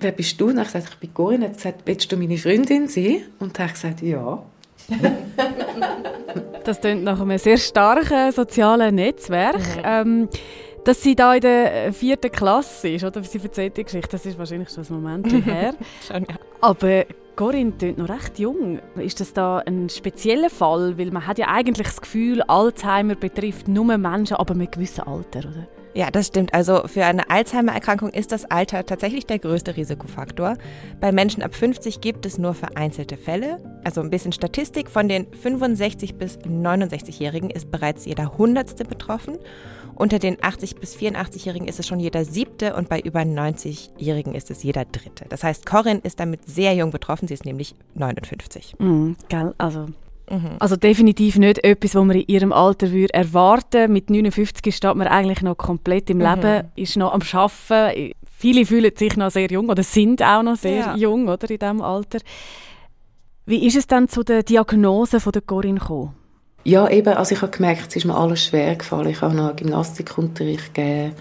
wer 0.00 0.12
bist 0.12 0.40
du? 0.40 0.48
Und 0.48 0.58
ich 0.58 0.64
gesagt, 0.64 0.88
ich 0.90 0.98
bin 0.98 1.14
Corinne. 1.14 1.46
Er 1.46 1.50
hat 1.50 1.56
gesagt, 1.56 1.80
willst 1.84 2.10
du 2.10 2.16
meine 2.16 2.38
Freundin 2.38 2.88
sein? 2.88 3.22
Und 3.38 3.58
er 3.58 3.64
hat 3.66 3.74
gesagt, 3.74 4.02
ja. 4.02 4.42
das 6.64 6.80
klingt 6.80 7.04
nach 7.04 7.20
einem 7.20 7.38
sehr 7.38 7.58
starken 7.58 8.32
sozialen 8.32 8.94
Netzwerk. 8.94 9.60
Ähm, 9.82 10.28
dass 10.84 11.02
sie 11.02 11.14
da 11.14 11.34
in 11.34 11.40
der 11.42 11.92
vierten 11.92 12.32
Klasse 12.32 12.88
ist, 12.88 13.04
oder? 13.04 13.22
Sie 13.22 13.38
erzählt 13.38 13.76
die 13.76 13.84
Geschichte, 13.84 14.08
das 14.12 14.24
ist 14.24 14.38
wahrscheinlich 14.38 14.70
schon 14.70 14.84
ein 14.84 14.94
Moment 14.94 15.46
her. 15.46 15.74
schon, 16.06 16.22
ja. 16.22 16.36
Aber 16.62 17.04
Corinne 17.36 17.72
klingt 17.72 17.98
noch 17.98 18.08
recht 18.08 18.38
jung. 18.38 18.78
Ist 18.96 19.20
das 19.20 19.32
da 19.32 19.58
ein 19.58 19.88
spezieller 19.90 20.48
Fall? 20.48 20.96
Weil 20.96 21.10
man 21.10 21.26
hat 21.26 21.38
ja 21.38 21.48
eigentlich 21.48 21.88
das 21.88 22.00
Gefühl, 22.00 22.42
Alzheimer 22.42 23.16
betrifft 23.16 23.68
nur 23.68 23.98
Menschen 23.98 24.36
ab 24.36 24.50
einem 24.50 24.70
gewissen 24.70 25.02
Alter, 25.02 25.40
oder? 25.40 25.68
Ja, 25.98 26.12
das 26.12 26.28
stimmt. 26.28 26.54
Also 26.54 26.86
für 26.86 27.04
eine 27.04 27.28
Alzheimer-Erkrankung 27.28 28.10
ist 28.10 28.30
das 28.30 28.44
Alter 28.44 28.86
tatsächlich 28.86 29.26
der 29.26 29.40
größte 29.40 29.76
Risikofaktor. 29.76 30.56
Bei 31.00 31.10
Menschen 31.10 31.42
ab 31.42 31.56
50 31.56 32.00
gibt 32.00 32.24
es 32.24 32.38
nur 32.38 32.54
vereinzelte 32.54 33.16
Fälle. 33.16 33.58
Also 33.82 34.00
ein 34.00 34.08
bisschen 34.08 34.30
Statistik. 34.30 34.90
Von 34.90 35.08
den 35.08 35.26
65 35.32 36.14
bis 36.14 36.38
69-Jährigen 36.38 37.50
ist 37.50 37.72
bereits 37.72 38.04
jeder 38.04 38.38
Hundertste 38.38 38.84
betroffen. 38.84 39.38
Unter 39.96 40.20
den 40.20 40.40
80 40.40 40.76
bis 40.76 40.94
84-Jährigen 40.94 41.66
ist 41.66 41.80
es 41.80 41.88
schon 41.88 41.98
jeder 41.98 42.24
Siebte 42.24 42.76
und 42.76 42.88
bei 42.88 43.00
über 43.00 43.22
90-Jährigen 43.22 44.36
ist 44.36 44.52
es 44.52 44.62
jeder 44.62 44.84
Dritte. 44.84 45.24
Das 45.28 45.42
heißt, 45.42 45.66
Corinne 45.66 45.98
ist 46.04 46.20
damit 46.20 46.48
sehr 46.48 46.74
jung 46.74 46.92
betroffen. 46.92 47.26
Sie 47.26 47.34
ist 47.34 47.44
nämlich 47.44 47.74
59. 47.96 48.76
Mm, 48.78 49.14
gell, 49.28 49.52
also 49.58 49.86
Mhm. 50.30 50.56
Also 50.58 50.76
definitiv 50.76 51.38
nicht 51.38 51.64
etwas, 51.64 51.94
was 51.94 52.04
man 52.04 52.16
in 52.16 52.24
ihrem 52.26 52.52
Alter 52.52 52.90
würde 52.90 53.14
erwarten 53.14 53.92
Mit 53.92 54.10
59 54.10 54.74
steht 54.74 54.94
man 54.94 55.06
eigentlich 55.06 55.42
noch 55.42 55.56
komplett 55.56 56.10
im 56.10 56.18
mhm. 56.18 56.24
Leben, 56.24 56.64
ist 56.76 56.96
noch 56.96 57.12
am 57.12 57.22
Arbeiten. 57.32 58.12
Viele 58.36 58.66
fühlen 58.66 58.92
sich 58.94 59.16
noch 59.16 59.30
sehr 59.30 59.48
jung 59.50 59.68
oder 59.68 59.82
sind 59.82 60.22
auch 60.22 60.42
noch 60.42 60.56
sehr 60.56 60.78
ja. 60.78 60.96
jung 60.96 61.28
oder, 61.28 61.50
in 61.50 61.58
diesem 61.58 61.80
Alter. 61.80 62.18
Wie 63.46 63.66
ist 63.66 63.76
es 63.76 63.86
dann 63.86 64.08
zu 64.08 64.22
der 64.22 64.42
Diagnose 64.42 65.20
von 65.20 65.32
der 65.32 65.42
Corinne 65.42 65.80
gekommen? 65.80 66.14
Ja, 66.64 66.88
eben, 66.88 67.14
also 67.14 67.34
ich 67.34 67.40
habe 67.40 67.50
gemerkt, 67.50 67.88
es 67.88 67.96
ist 67.96 68.04
mir 68.04 68.16
alles 68.16 68.44
schwer 68.44 68.76
gefallen. 68.76 69.08
Ich 69.08 69.22
habe 69.22 69.34
noch 69.34 69.56
Gymnastikunterricht 69.56 70.74
gegeben. 70.74 71.14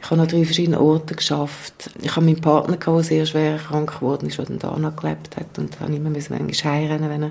Ich 0.00 0.10
habe 0.10 0.20
noch 0.20 0.28
drei 0.28 0.44
verschiedene 0.44 0.80
Orte 0.80 1.14
geschafft. 1.14 1.90
Ich 2.02 2.14
habe 2.14 2.24
meinen 2.24 2.40
Partner, 2.40 2.76
der 2.76 3.02
sehr 3.02 3.26
schwer 3.26 3.56
krank 3.56 3.98
geworden 3.98 4.28
ist, 4.28 4.38
der 4.38 4.44
dann 4.44 4.58
da 4.58 4.76
noch 4.76 4.94
gelebt 4.94 5.36
hat. 5.36 5.58
Und 5.58 5.76
dann 5.80 5.92
immer 5.92 6.10
manchmal 6.10 6.38
heimrennen, 6.40 7.10
wenn 7.10 7.22
er 7.22 7.30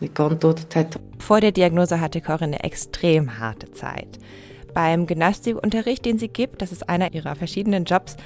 nicht 0.00 0.14
geantwortet 0.14 0.74
hat. 0.76 1.00
Vor 1.18 1.40
der 1.40 1.52
Diagnose 1.52 2.00
hatte 2.00 2.20
Corinne 2.20 2.56
eine 2.56 2.64
extrem 2.64 3.38
harte 3.38 3.70
Zeit. 3.72 4.18
Beim 4.74 5.06
Gymnastikunterricht, 5.06 6.04
den 6.04 6.18
sie 6.18 6.28
gibt, 6.28 6.62
das 6.62 6.72
ist 6.72 6.88
einer 6.88 7.12
ihrer 7.14 7.34
verschiedenen 7.34 7.84
Jobs, 7.84 8.16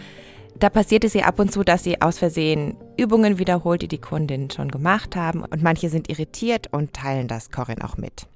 da 0.58 0.70
passiert 0.70 1.04
es 1.04 1.14
ihr 1.14 1.26
ab 1.26 1.38
und 1.38 1.50
zu, 1.50 1.64
dass 1.64 1.82
sie 1.82 2.00
aus 2.00 2.18
Versehen 2.18 2.76
Übungen 2.96 3.38
wiederholt, 3.38 3.82
die 3.82 3.88
die 3.88 4.00
Kundinnen 4.00 4.50
schon 4.50 4.70
gemacht 4.70 5.16
haben. 5.16 5.42
Und 5.44 5.62
manche 5.62 5.88
sind 5.88 6.08
irritiert 6.08 6.68
und 6.72 6.92
teilen 6.92 7.26
das 7.26 7.50
Corinne 7.50 7.84
auch 7.84 7.96
mit. 7.96 8.26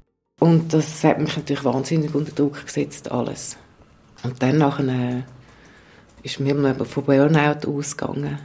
Und 0.41 0.73
das 0.73 1.05
hat 1.05 1.21
mich 1.21 1.37
natürlich 1.37 1.65
wahnsinnig 1.65 2.15
unter 2.15 2.33
Druck 2.33 2.65
gesetzt, 2.65 3.11
alles. 3.11 3.57
Und 4.23 4.43
dann 4.43 4.59
nachher 4.59 4.89
äh, 4.89 5.23
ist 6.23 6.41
mir 6.41 6.55
von 6.85 7.05
Burnout 7.05 7.69
ausgegangen. 7.69 8.39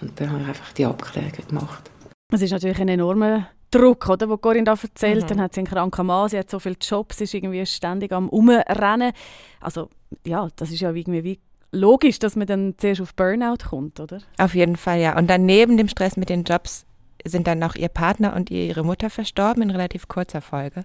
Und 0.00 0.20
dann 0.20 0.30
habe 0.30 0.42
ich 0.42 0.48
einfach 0.48 0.72
die 0.72 0.86
Abklärung 0.86 1.32
gemacht. 1.48 1.90
Es 2.32 2.42
ist 2.42 2.52
natürlich 2.52 2.78
ein 2.78 2.88
enormer 2.88 3.48
Druck, 3.74 4.08
oder, 4.08 4.28
wo 4.28 4.36
Corinne 4.36 4.64
da 4.64 4.76
erzählt. 4.80 5.24
Mhm. 5.24 5.28
Dann 5.28 5.40
hat 5.40 5.54
sie 5.54 5.60
einen 5.60 5.66
kranken 5.66 6.06
Mann, 6.06 6.28
sie 6.28 6.38
hat 6.38 6.50
so 6.50 6.58
viele 6.58 6.76
Jobs, 6.80 7.20
ist 7.20 7.34
irgendwie 7.34 7.64
ständig 7.66 8.12
am 8.12 8.28
Umrennen. 8.28 9.12
Also 9.60 9.88
ja, 10.26 10.48
das 10.56 10.70
ist 10.70 10.80
ja 10.80 10.92
irgendwie 10.92 11.24
wie 11.24 11.40
logisch, 11.72 12.18
dass 12.18 12.36
man 12.36 12.46
dann 12.46 12.74
zuerst 12.78 13.00
auf 13.00 13.14
Burnout 13.14 13.68
kommt, 13.68 13.98
oder? 13.98 14.18
Auf 14.38 14.54
jeden 14.54 14.76
Fall, 14.76 15.00
ja. 15.00 15.18
Und 15.18 15.28
dann 15.28 15.44
neben 15.44 15.76
dem 15.76 15.88
Stress 15.88 16.16
mit 16.16 16.28
den 16.28 16.44
Jobs 16.44 16.86
sind 17.24 17.46
dann 17.46 17.58
noch 17.58 17.74
ihr 17.74 17.88
Partner 17.88 18.36
und 18.36 18.50
ihre 18.50 18.84
Mutter 18.84 19.10
verstorben 19.10 19.62
in 19.62 19.70
relativ 19.70 20.08
kurzer 20.08 20.40
Folge. 20.40 20.82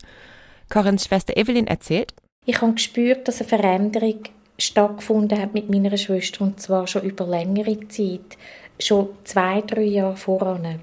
Corinnes 0.70 1.06
Schwester 1.06 1.38
Evelyn 1.38 1.68
erzählt. 1.68 2.14
Ich 2.46 2.62
habe 2.62 2.74
gespürt, 2.74 3.28
dass 3.28 3.40
eine 3.40 3.50
Veränderung 3.50 4.24
stattgefunden 4.58 5.40
hat 5.40 5.54
mit 5.54 5.70
meiner 5.70 5.96
Schwester 5.98 6.42
und 6.42 6.60
zwar 6.60 6.88
schon 6.88 7.04
über 7.04 7.26
längere 7.28 7.88
Zeit, 7.88 8.38
schon 8.80 9.10
zwei, 9.24 9.62
drei 9.62 9.84
Jahre 9.84 10.16
voran. 10.16 10.80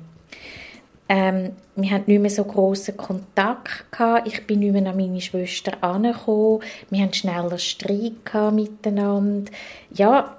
Ähm, 1.08 1.52
wir 1.76 1.90
hatten 1.90 2.10
nicht 2.10 2.20
mehr 2.20 2.30
so 2.30 2.44
grossen 2.44 2.96
Kontakt 2.96 3.90
gehabt. 3.92 4.26
Ich 4.26 4.46
bin 4.46 4.60
nicht 4.60 4.72
mehr 4.72 4.90
an 4.90 4.96
meine 4.96 5.20
Schwester 5.20 5.72
angekommen. 5.82 6.60
Wir 6.90 7.02
hatten 7.02 7.14
schneller 7.14 7.58
Streit 7.58 8.52
miteinander. 8.52 9.50
Ja, 9.92 10.36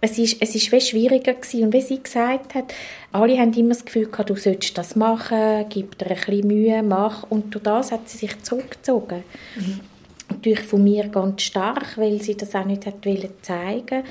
es 0.00 0.18
ist, 0.18 0.42
es 0.42 0.54
ist 0.54 0.68
viel 0.68 0.80
schwieriger 0.80 1.34
gewesen. 1.34 1.64
Und 1.64 1.72
wie 1.72 1.80
sie 1.80 2.02
gesagt 2.02 2.54
hat, 2.54 2.74
alle 3.12 3.38
haben 3.38 3.54
immer 3.54 3.70
das 3.70 3.84
Gefühl 3.84 4.06
gehabt, 4.06 4.28
du 4.28 4.36
solltest 4.36 4.76
das 4.76 4.96
machen, 4.96 5.66
gib 5.70 5.98
dir 5.98 6.10
ein 6.10 6.16
bisschen 6.16 6.46
Mühe, 6.46 6.82
mach. 6.82 7.22
Und 7.30 7.54
durch 7.54 7.64
das 7.64 7.92
hat 7.92 8.08
sie 8.08 8.18
sich 8.18 8.42
zurückgezogen. 8.42 9.24
Mhm 9.56 9.80
natürlich 10.28 10.60
von 10.60 10.82
mir 10.82 11.08
ganz 11.08 11.42
stark, 11.42 11.96
weil 11.96 12.20
sie 12.20 12.36
das 12.36 12.54
auch 12.54 12.64
nicht 12.64 12.86
hat 12.86 13.04
zeigen 13.42 14.04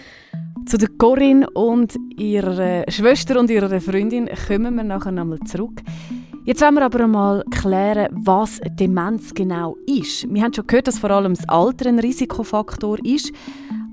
Zu 0.66 0.78
der 0.80 0.90
Corinne 0.98 1.48
und 1.52 1.96
ihrer 2.18 2.84
Schwester 2.90 3.40
und 3.40 3.52
ihrer 3.52 3.80
Freundin 3.80 4.28
kommen 4.48 4.76
wir 4.76 4.84
nachher 4.84 5.12
nochmal 5.12 5.40
zurück. 5.42 5.82
Jetzt 6.46 6.62
wollen 6.62 6.76
wir 6.76 6.86
aber 6.86 7.04
einmal 7.04 7.44
klären, 7.52 8.08
was 8.12 8.60
Demenz 8.80 9.34
genau 9.36 9.78
ist. 9.86 10.28
Wir 10.34 10.42
haben 10.42 10.54
schon 10.54 10.66
gehört, 10.66 10.88
dass 10.88 10.98
vor 10.98 11.12
allem 11.12 11.36
das 11.36 11.48
Alter 11.48 11.88
ein 11.88 12.00
Risikofaktor 12.00 12.98
ist. 13.06 13.32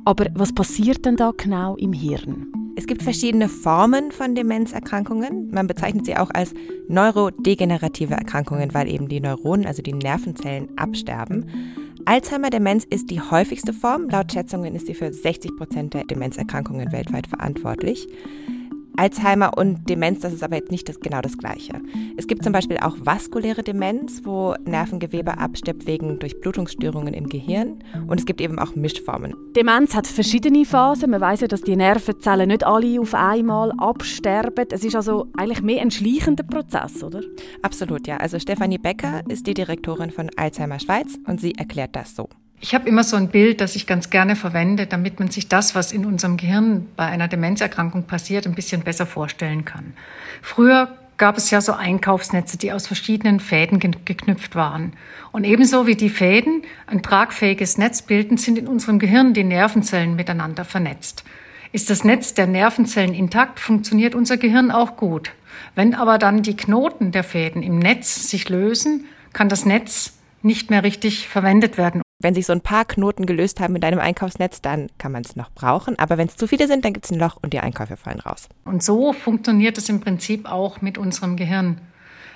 Aber 0.07 0.27
was 0.35 0.55
passiert 0.55 1.05
denn 1.05 1.17
da 1.17 1.33
genau 1.37 1.77
im 1.77 1.93
Hirn? 1.93 2.53
Es 2.75 2.87
gibt 2.87 3.03
verschiedene 3.03 3.49
Formen 3.49 4.11
von 4.11 4.35
Demenzerkrankungen. 4.35 5.51
Man 5.53 5.67
bezeichnet 5.67 6.07
sie 6.07 6.17
auch 6.17 6.31
als 6.33 6.55
neurodegenerative 6.89 8.15
Erkrankungen, 8.15 8.73
weil 8.73 8.89
eben 8.89 9.09
die 9.09 9.21
Neuronen, 9.21 9.67
also 9.67 9.83
die 9.83 9.93
Nervenzellen, 9.93 10.69
absterben. 10.77 11.47
Alzheimer-Demenz 12.05 12.85
ist 12.91 13.11
die 13.11 13.21
häufigste 13.21 13.73
Form. 13.73 14.09
Laut 14.09 14.33
Schätzungen 14.33 14.75
ist 14.75 14.87
sie 14.87 14.95
für 14.95 15.13
60 15.13 15.57
Prozent 15.57 15.95
der 15.95 16.05
Demenzerkrankungen 16.05 16.91
weltweit 16.93 17.27
verantwortlich. 17.27 18.09
Alzheimer 18.97 19.57
und 19.57 19.89
Demenz, 19.89 20.21
das 20.21 20.33
ist 20.33 20.43
aber 20.43 20.57
jetzt 20.57 20.71
nicht 20.71 20.89
das, 20.89 21.01
genau 21.01 21.21
das 21.21 21.39
Gleiche. 21.39 21.81
Es 22.17 22.27
gibt 22.27 22.45
zum 22.45 22.53
Beispiel 22.53 22.79
auch 22.79 22.97
vaskuläre 23.01 23.63
Demenz, 23.63 24.23
wo 24.25 24.55
Nervengewebe 24.65 25.39
abstirbt 25.39 25.87
wegen 25.87 26.19
Durchblutungsstörungen 26.19 27.15
im 27.15 27.29
Gehirn. 27.29 27.83
Und 28.07 28.21
es 28.21 28.27
gibt 28.27 28.41
eben 28.41 28.59
auch 28.59 28.75
Mischformen. 28.75 29.35
Demenz 29.57 29.95
hat 29.95 30.07
verschiedene 30.07 30.65
Phasen. 30.65 31.11
Man 31.11 31.21
weiß 31.21 31.41
ja, 31.41 31.49
dass 31.49 31.63
die 31.63 31.77
Nervenzellen 31.77 32.49
nicht 32.49 32.65
alle 32.65 33.01
auf 33.01 33.15
einmal 33.15 33.73
absterben. 33.79 34.67
Es 34.71 34.85
ist 34.85 34.97
also 34.97 35.27
eigentlich 35.37 35.63
mehr 35.63 35.83
ein 35.83 35.91
schleichender 35.91 36.45
Prozess, 36.45 37.03
oder? 37.03 37.21
Absolut, 37.63 38.07
ja. 38.07 38.19
Also 38.19 38.39
Stefanie 38.39 38.79
Becker 38.79 39.23
ist 39.29 39.47
die 39.47 39.55
Direktorin 39.55 40.11
von 40.11 40.31
Alzheimer 40.37 40.79
Schweiz 40.79 41.19
und 41.27 41.41
sie 41.41 41.53
erklärt 41.53 41.97
das 41.97 42.15
so. 42.15 42.29
Ich 42.65 42.77
habe 42.77 42.89
immer 42.89 43.03
so 43.03 43.17
ein 43.17 43.27
Bild, 43.27 43.61
das 43.61 43.75
ich 43.75 43.89
ganz 43.89 44.09
gerne 44.09 44.37
verwende, 44.37 44.87
damit 44.87 45.19
man 45.19 45.29
sich 45.29 45.49
das, 45.49 45.75
was 45.75 45.91
in 45.91 46.07
unserem 46.07 46.37
Gehirn 46.37 46.87
bei 46.95 47.07
einer 47.07 47.27
Demenzerkrankung 47.27 48.05
passiert, 48.05 48.47
ein 48.47 48.55
bisschen 48.55 48.83
besser 48.83 49.05
vorstellen 49.05 49.65
kann. 49.65 49.95
Früher 50.43 50.97
gab 51.17 51.37
es 51.37 51.51
ja 51.51 51.61
so 51.61 51.73
Einkaufsnetze, 51.73 52.59
die 52.59 52.73
aus 52.73 52.87
verschiedenen 52.87 53.41
Fäden 53.41 53.81
geknüpft 53.81 54.55
waren. 54.55 54.93
Und 55.33 55.43
ebenso 55.43 55.89
wie 55.89 55.97
die 55.97 56.09
Fäden 56.09 56.63
ein 56.87 57.03
tragfähiges 57.03 57.79
Netz 57.79 58.03
bilden, 58.03 58.37
sind 58.37 58.57
in 58.57 58.69
unserem 58.69 59.01
Gehirn 59.01 59.35
die 59.35 59.43
Nervenzellen 59.43 60.15
miteinander 60.15 60.65
vernetzt. 60.65 61.25
Ist 61.73 61.91
das 61.91 62.05
Netz 62.05 62.33
der 62.33 62.47
Nervenzellen 62.47 63.13
intakt, 63.13 63.59
funktioniert 63.59 64.15
unser 64.15 64.37
Gehirn 64.37 64.71
auch 64.71 64.97
gut. 64.97 65.33
Wenn 65.75 65.97
aber 65.97 66.17
dann 66.17 66.45
die 66.45 66.57
Knoten 66.57 67.11
der 67.11 67.25
Fäden 67.25 67.65
im 67.65 67.81
Netz 67.81 68.31
sich 68.31 68.49
lösen, 68.49 69.07
kann 69.33 69.49
das 69.49 69.67
Netz 69.67 70.13
nicht 70.43 70.71
mehr 70.71 70.85
richtig 70.85 71.27
verwendet 71.27 71.77
werden. 71.77 72.03
Wenn 72.23 72.35
sich 72.35 72.47
so 72.47 72.53
ein 72.53 72.61
paar 72.61 72.85
Knoten 72.85 73.27
gelöst 73.27 73.59
haben 73.61 73.73
mit 73.73 73.83
deinem 73.83 73.99
Einkaufsnetz, 73.99 74.61
dann 74.63 74.89
kann 74.97 75.11
man 75.11 75.23
es 75.23 75.35
noch 75.35 75.51
brauchen. 75.51 75.99
Aber 75.99 76.19
wenn 76.19 76.29
es 76.29 76.37
zu 76.37 76.47
viele 76.47 76.69
sind, 76.69 76.85
dann 76.85 76.93
gibt 76.93 77.05
es 77.07 77.11
ein 77.11 77.19
Loch 77.19 77.37
und 77.43 77.53
die 77.53 77.59
Einkäufe 77.59 77.97
fallen 77.97 78.21
raus. 78.21 78.49
Und 78.65 78.83
so 78.83 79.13
funktioniert 79.13 79.77
es 79.77 79.89
im 79.89 80.01
Prinzip 80.01 80.51
auch 80.51 80.81
mit 80.81 80.99
unserem 80.99 81.37
Gehirn. 81.37 81.81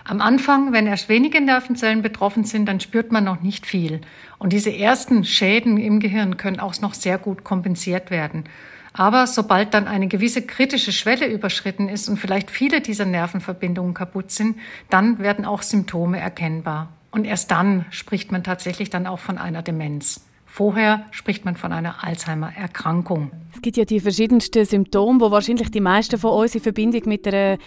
Am 0.05 0.21
Anfang, 0.21 0.73
wenn 0.73 0.87
erst 0.87 1.09
wenige 1.09 1.41
Nervenzellen 1.41 2.03
betroffen 2.03 2.45
sind, 2.45 2.67
dann 2.67 2.81
spürt 2.81 3.13
man 3.13 3.25
noch 3.25 3.43
nicht 3.43 3.67
viel. 3.67 4.01
Und 4.39 4.53
diese 4.53 4.77
ersten 4.77 5.25
Schäden 5.25 5.79
im 5.79 6.01
Gehirn 6.01 6.37
können 6.37 6.61
auch 6.61 6.81
noch 6.81 6.95
sehr 6.95 7.19
gut 7.19 7.45
kompensiert 7.45 8.11
werden. 8.11 8.45
Aber 8.93 9.27
sobald 9.27 9.75
dann 9.75 9.87
eine 9.87 10.09
gewisse 10.09 10.43
kritische 10.43 10.93
Schwelle 10.93 11.27
überschritten 11.27 11.89
ist 11.89 12.09
und 12.09 12.19
vielleicht 12.19 12.51
viele 12.51 12.81
dieser 12.81 13.05
Nervenverbindungen 13.05 13.95
kaputt 13.95 14.31
sind, 14.31 14.57
dann 14.91 15.19
werden 15.19 15.45
auch 15.45 15.63
Symptome 15.63 16.19
erkennbar. 16.19 16.96
Und 17.11 17.25
erst 17.25 17.51
dann 17.51 17.87
spricht 17.91 18.33
man 18.33 18.45
tatsächlich 18.45 18.91
dann 18.91 19.07
auch 19.07 19.19
von 19.19 19.39
einer 19.39 19.63
Demenz. 19.63 20.27
Vorher 20.57 21.05
spricht 21.11 21.45
man 21.45 21.57
von 21.57 21.71
einer 21.71 22.03
Alzheimer-Erkrankung. 22.03 23.31
Es 23.55 23.61
gibt 23.61 23.77
ja 23.77 23.85
die 23.85 24.01
verschiedensten 24.01 24.65
Symptome, 24.65 25.21
wo 25.21 25.31
wahrscheinlich 25.31 25.71
die 25.71 25.83
meisten 25.83 26.19
von 26.19 26.31
uns 26.31 26.55
in 26.55 26.63
Verbindung 26.63 27.03
mit 27.05 27.29
einer 27.29 27.59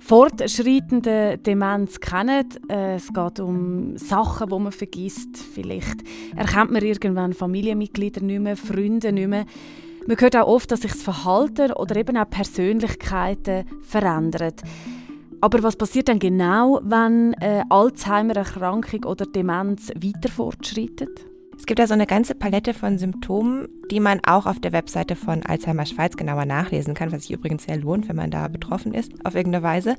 fortschreitenden 0.00 1.42
Demenz 1.42 2.00
kennen. 2.00 2.46
Äh, 2.70 2.94
es 2.94 3.12
geht 3.12 3.40
um 3.40 3.98
Sachen, 3.98 4.48
die 4.48 4.58
man 4.58 4.72
vergisst. 4.72 5.36
Vielleicht 5.36 6.02
erkennt 6.36 6.70
man 6.70 6.82
irgendwann 6.82 7.34
Familienmitglieder 7.34 8.22
nicht 8.22 8.40
mehr, 8.40 8.56
Freunde 8.56 9.12
nicht 9.12 9.28
mehr. 9.28 9.44
Man 10.06 10.18
hört 10.18 10.36
auch 10.36 10.46
oft, 10.46 10.70
dass 10.70 10.80
sich 10.80 10.92
das 10.92 11.02
Verhalten 11.02 11.72
oder 11.72 11.96
eben 11.96 12.16
auch 12.16 12.30
Persönlichkeiten 12.30 13.66
verändern. 13.82 14.54
Aber 15.40 15.62
was 15.62 15.76
passiert 15.76 16.08
dann 16.08 16.18
genau, 16.18 16.80
wenn 16.82 17.32
äh, 17.34 17.62
Alzheimer-Erkrankung 17.68 19.04
oder 19.04 19.24
Demenz 19.24 19.90
weiter 19.90 20.28
fortschreitet? 20.28 21.24
Es 21.56 21.66
gibt 21.66 21.80
also 21.80 21.94
eine 21.94 22.06
ganze 22.06 22.34
Palette 22.34 22.72
von 22.72 22.98
Symptomen, 22.98 23.68
die 23.90 24.00
man 24.00 24.20
auch 24.26 24.46
auf 24.46 24.60
der 24.60 24.72
Webseite 24.72 25.16
von 25.16 25.44
Alzheimer 25.44 25.86
Schweiz 25.86 26.16
genauer 26.16 26.44
nachlesen 26.44 26.94
kann, 26.94 27.10
was 27.12 27.22
sich 27.22 27.32
übrigens 27.32 27.64
sehr 27.64 27.76
lohnt, 27.76 28.08
wenn 28.08 28.16
man 28.16 28.30
da 28.30 28.46
betroffen 28.48 28.94
ist, 28.94 29.12
auf 29.24 29.34
irgendeine 29.34 29.64
Weise. 29.64 29.96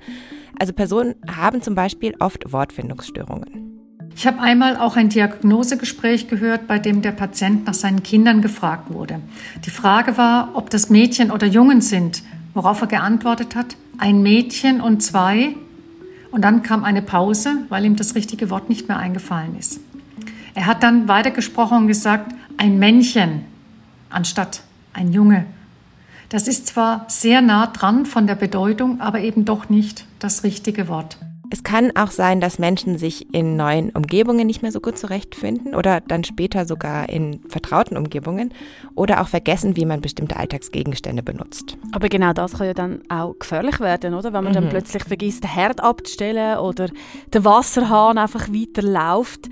Also 0.58 0.74
Personen 0.74 1.16
haben 1.30 1.62
zum 1.62 1.76
Beispiel 1.76 2.16
oft 2.20 2.52
Wortfindungsstörungen. 2.52 3.80
Ich 4.16 4.26
habe 4.26 4.40
einmal 4.40 4.78
auch 4.78 4.96
ein 4.96 5.10
Diagnosegespräch 5.10 6.28
gehört, 6.28 6.68
bei 6.68 6.80
dem 6.80 7.02
der 7.02 7.12
Patient 7.12 7.66
nach 7.66 7.74
seinen 7.74 8.04
Kindern 8.04 8.42
gefragt 8.42 8.94
wurde. 8.94 9.20
Die 9.66 9.70
Frage 9.70 10.18
war, 10.18 10.52
ob 10.56 10.70
das 10.70 10.90
Mädchen 10.90 11.32
oder 11.32 11.48
Jungen 11.48 11.82
sind, 11.82 12.24
worauf 12.54 12.82
er 12.82 12.88
geantwortet 12.88 13.56
hat, 13.56 13.78
ein 14.00 14.24
Mädchen 14.24 14.82
und 14.82 15.02
zwei. 15.04 15.56
Und 16.32 16.42
dann 16.42 16.64
kam 16.64 16.84
eine 16.84 17.02
Pause, 17.02 17.66
weil 17.70 17.86
ihm 17.86 17.96
das 17.96 18.16
richtige 18.16 18.50
Wort 18.50 18.70
nicht 18.70 18.88
mehr 18.88 18.98
eingefallen 18.98 19.58
ist. 19.58 19.80
Er 20.56 20.66
hat 20.66 20.84
dann 20.84 21.08
weitergesprochen 21.08 21.80
und 21.80 21.88
gesagt, 21.88 22.34
ein 22.58 22.80
Männchen 22.80 23.46
anstatt 24.10 24.64
ein 24.94 25.12
Junge. 25.12 25.46
Das 26.30 26.48
ist 26.48 26.68
zwar 26.68 27.06
sehr 27.08 27.42
nah 27.42 27.68
dran 27.68 28.06
von 28.06 28.28
der 28.28 28.36
Bedeutung, 28.36 29.02
aber 29.02 29.22
eben 29.22 29.46
doch 29.46 29.70
nicht 29.70 30.06
das 30.20 30.44
richtige 30.44 30.88
Wort. 30.88 31.18
Es 31.52 31.64
kann 31.64 31.92
auch 31.96 32.12
sein, 32.12 32.42
dass 32.42 32.60
Menschen 32.60 33.00
sich 33.00 33.34
in 33.34 33.56
neuen 33.56 33.90
Umgebungen 33.90 34.46
nicht 34.46 34.62
mehr 34.62 34.72
so 34.72 34.80
gut 34.80 35.00
zurechtfinden 35.00 35.74
oder 35.74 36.00
dann 36.00 36.24
später 36.24 36.66
sogar 36.66 37.10
in 37.10 37.42
vertrauten 37.48 37.98
Umgebungen 37.98 38.54
oder 38.94 39.22
auch 39.22 39.28
vergessen, 39.28 39.76
wie 39.76 39.86
man 39.86 40.00
bestimmte 40.00 40.38
Alltagsgegenstände 40.38 41.24
benutzt. 41.24 41.78
Aber 41.92 42.08
genau 42.08 42.34
das 42.34 42.54
kann 42.54 42.68
ja 42.68 42.74
dann 42.76 43.02
auch 43.10 43.34
gefährlich 43.40 43.80
werden, 43.80 44.14
oder? 44.14 44.32
Wenn 44.32 44.44
man 44.44 44.52
mhm. 44.52 44.56
dann 44.56 44.70
plötzlich 44.70 45.04
vergisst, 45.04 45.44
den 45.44 45.50
Herd 45.50 45.82
abzustellen 45.82 46.60
oder 46.60 46.88
der 47.34 47.44
Wasserhahn 47.44 48.20
einfach 48.20 48.50
weiterläuft. 48.50 49.50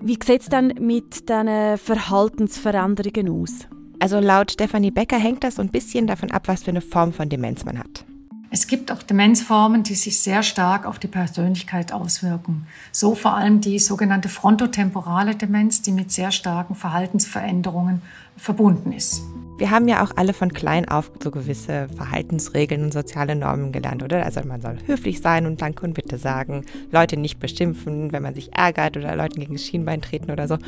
Wie 0.00 0.18
sieht 0.22 0.42
es 0.42 0.48
dann 0.48 0.68
mit 0.80 1.28
diesen 1.28 1.78
Verhaltensveränderungen 1.78 3.28
aus? 3.30 3.66
Also 3.98 4.20
laut 4.20 4.52
Stefanie 4.52 4.90
Becker 4.90 5.18
hängt 5.18 5.44
das 5.44 5.56
so 5.56 5.62
ein 5.62 5.70
bisschen 5.70 6.06
davon 6.06 6.30
ab, 6.30 6.48
was 6.48 6.62
für 6.62 6.70
eine 6.70 6.82
Form 6.82 7.12
von 7.12 7.28
Demenz 7.28 7.64
man 7.64 7.78
hat. 7.78 8.04
Es 8.50 8.68
gibt 8.68 8.92
auch 8.92 9.02
Demenzformen, 9.02 9.82
die 9.82 9.96
sich 9.96 10.20
sehr 10.20 10.42
stark 10.42 10.86
auf 10.86 10.98
die 10.98 11.08
Persönlichkeit 11.08 11.92
auswirken. 11.92 12.66
So 12.92 13.14
vor 13.14 13.34
allem 13.34 13.60
die 13.60 13.78
sogenannte 13.78 14.28
frontotemporale 14.28 15.34
Demenz, 15.34 15.82
die 15.82 15.90
mit 15.90 16.12
sehr 16.12 16.30
starken 16.30 16.76
Verhaltensveränderungen 16.76 18.02
verbunden 18.36 18.92
ist. 18.92 19.22
Wir 19.58 19.70
haben 19.70 19.88
ja 19.88 20.04
auch 20.04 20.12
alle 20.16 20.34
von 20.34 20.52
klein 20.52 20.86
auf 20.86 21.10
so 21.22 21.30
gewisse 21.30 21.88
Verhaltensregeln 21.88 22.84
und 22.84 22.92
soziale 22.92 23.34
Normen 23.34 23.72
gelernt, 23.72 24.02
oder? 24.02 24.24
Also 24.24 24.42
man 24.44 24.60
soll 24.60 24.78
höflich 24.86 25.20
sein 25.22 25.46
und 25.46 25.62
Danke 25.62 25.84
und 25.84 25.94
Bitte 25.94 26.18
sagen, 26.18 26.66
Leute 26.92 27.16
nicht 27.16 27.40
beschimpfen, 27.40 28.12
wenn 28.12 28.22
man 28.22 28.34
sich 28.34 28.54
ärgert 28.54 28.96
oder 28.96 29.16
Leuten 29.16 29.40
gegen 29.40 29.54
das 29.54 29.64
Schienbein 29.64 30.02
treten 30.02 30.30
oder 30.30 30.46
so. 30.46 30.58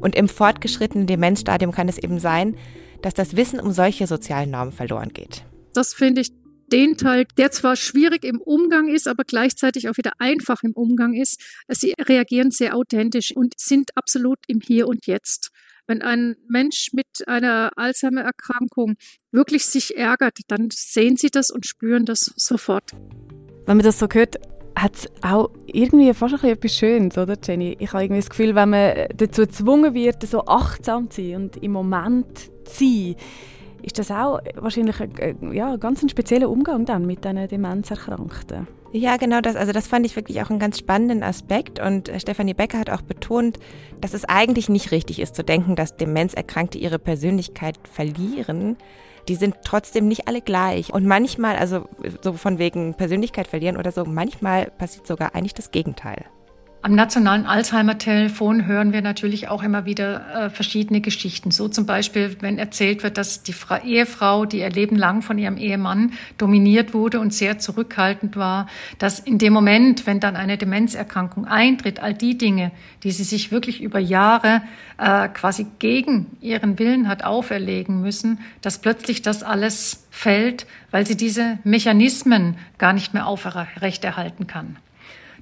Und 0.00 0.16
im 0.16 0.28
fortgeschrittenen 0.28 1.06
Demenzstadium 1.06 1.70
kann 1.70 1.88
es 1.88 1.98
eben 1.98 2.18
sein, 2.18 2.56
dass 3.00 3.14
das 3.14 3.36
Wissen 3.36 3.60
um 3.60 3.72
solche 3.72 4.06
sozialen 4.06 4.50
Normen 4.50 4.72
verloren 4.72 5.12
geht. 5.12 5.44
Das 5.72 5.94
finde 5.94 6.20
ich 6.20 6.41
den 6.72 6.96
Teil, 6.96 7.26
der 7.36 7.50
zwar 7.50 7.76
schwierig 7.76 8.24
im 8.24 8.40
Umgang 8.40 8.88
ist, 8.88 9.06
aber 9.06 9.24
gleichzeitig 9.24 9.88
auch 9.88 9.96
wieder 9.98 10.12
einfach 10.18 10.62
im 10.62 10.72
Umgang 10.72 11.12
ist. 11.14 11.40
Sie 11.68 11.94
reagieren 12.00 12.50
sehr 12.50 12.74
authentisch 12.74 13.36
und 13.36 13.54
sind 13.58 13.90
absolut 13.94 14.38
im 14.48 14.60
Hier 14.60 14.88
und 14.88 15.06
Jetzt. 15.06 15.50
Wenn 15.86 16.00
ein 16.00 16.36
Mensch 16.48 16.90
mit 16.92 17.06
einer 17.26 17.70
Alzheimer-Erkrankung 17.76 18.94
wirklich 19.32 19.66
sich 19.66 19.96
ärgert, 19.96 20.38
dann 20.48 20.68
sehen 20.72 21.16
sie 21.16 21.28
das 21.30 21.50
und 21.50 21.66
spüren 21.66 22.06
das 22.06 22.32
sofort. 22.36 22.92
Wenn 23.66 23.76
man 23.76 23.84
das 23.84 23.98
so 23.98 24.06
hört, 24.10 24.36
hat 24.74 24.96
es 24.96 25.08
auch 25.22 25.50
irgendwie 25.66 26.14
fast 26.14 26.42
ein 26.42 26.50
etwas 26.50 26.76
Schönes, 26.76 27.18
oder 27.18 27.36
Jenny? 27.44 27.76
Ich 27.78 27.92
habe 27.92 28.04
irgendwie 28.04 28.20
das 28.20 28.30
Gefühl, 28.30 28.54
wenn 28.54 28.70
man 28.70 29.08
dazu 29.16 29.42
gezwungen 29.42 29.92
wird, 29.94 30.22
so 30.22 30.46
achtsam 30.46 31.10
zu 31.10 31.20
sein 31.22 31.36
und 31.36 31.56
im 31.62 31.72
Moment 31.72 32.38
zu 32.64 32.84
sein, 32.84 33.16
ist 33.82 33.98
das 33.98 34.10
auch 34.10 34.40
wahrscheinlich 34.56 35.00
ein, 35.00 35.52
ja, 35.52 35.76
ganz 35.76 36.02
ein 36.02 36.08
spezieller 36.08 36.48
Umgang 36.48 36.84
dann 36.84 37.06
mit 37.06 37.24
diesen 37.24 37.48
Demenzerkrankten. 37.48 38.66
Ja, 38.94 39.16
genau 39.16 39.40
das. 39.40 39.56
Also 39.56 39.72
das 39.72 39.86
fand 39.86 40.04
ich 40.04 40.16
wirklich 40.16 40.42
auch 40.42 40.50
einen 40.50 40.58
ganz 40.58 40.78
spannenden 40.78 41.22
Aspekt. 41.22 41.80
Und 41.80 42.08
äh, 42.08 42.20
Stefanie 42.20 42.52
Becker 42.52 42.78
hat 42.78 42.90
auch 42.90 43.00
betont, 43.00 43.58
dass 44.00 44.12
es 44.12 44.26
eigentlich 44.26 44.68
nicht 44.68 44.92
richtig 44.92 45.18
ist 45.18 45.34
zu 45.34 45.42
denken, 45.42 45.76
dass 45.76 45.96
Demenzerkrankte 45.96 46.76
ihre 46.76 46.98
Persönlichkeit 46.98 47.78
verlieren. 47.90 48.76
Die 49.28 49.36
sind 49.36 49.56
trotzdem 49.64 50.08
nicht 50.08 50.28
alle 50.28 50.42
gleich. 50.42 50.92
Und 50.92 51.06
manchmal, 51.06 51.56
also 51.56 51.88
so 52.20 52.34
von 52.34 52.58
wegen 52.58 52.94
Persönlichkeit 52.94 53.46
verlieren 53.46 53.78
oder 53.78 53.92
so, 53.92 54.04
manchmal 54.04 54.66
passiert 54.70 55.06
sogar 55.06 55.34
eigentlich 55.34 55.54
das 55.54 55.70
Gegenteil. 55.70 56.26
Am 56.84 56.96
nationalen 56.96 57.46
Alzheimer-Telefon 57.46 58.66
hören 58.66 58.92
wir 58.92 59.02
natürlich 59.02 59.46
auch 59.46 59.62
immer 59.62 59.84
wieder 59.84 60.46
äh, 60.46 60.50
verschiedene 60.50 61.00
Geschichten. 61.00 61.52
So 61.52 61.68
zum 61.68 61.86
Beispiel, 61.86 62.36
wenn 62.40 62.58
erzählt 62.58 63.04
wird, 63.04 63.18
dass 63.18 63.44
die 63.44 63.52
Fra 63.52 63.84
Ehefrau, 63.84 64.46
die 64.46 64.58
ihr 64.58 64.70
Leben 64.70 64.96
lang 64.96 65.22
von 65.22 65.38
ihrem 65.38 65.58
Ehemann 65.58 66.14
dominiert 66.38 66.92
wurde 66.92 67.20
und 67.20 67.32
sehr 67.32 67.60
zurückhaltend 67.60 68.34
war, 68.34 68.66
dass 68.98 69.20
in 69.20 69.38
dem 69.38 69.52
Moment, 69.52 70.08
wenn 70.08 70.18
dann 70.18 70.34
eine 70.34 70.58
Demenzerkrankung 70.58 71.44
eintritt, 71.44 72.00
all 72.00 72.14
die 72.14 72.36
Dinge, 72.36 72.72
die 73.04 73.12
sie 73.12 73.22
sich 73.22 73.52
wirklich 73.52 73.80
über 73.80 74.00
Jahre 74.00 74.62
äh, 74.98 75.28
quasi 75.28 75.68
gegen 75.78 76.36
ihren 76.40 76.80
Willen 76.80 77.06
hat 77.06 77.22
auferlegen 77.22 78.00
müssen, 78.00 78.40
dass 78.60 78.80
plötzlich 78.80 79.22
das 79.22 79.44
alles 79.44 80.08
fällt, 80.10 80.66
weil 80.90 81.06
sie 81.06 81.16
diese 81.16 81.60
Mechanismen 81.62 82.56
gar 82.78 82.92
nicht 82.92 83.14
mehr 83.14 83.28
aufrechterhalten 83.28 84.48
kann 84.48 84.78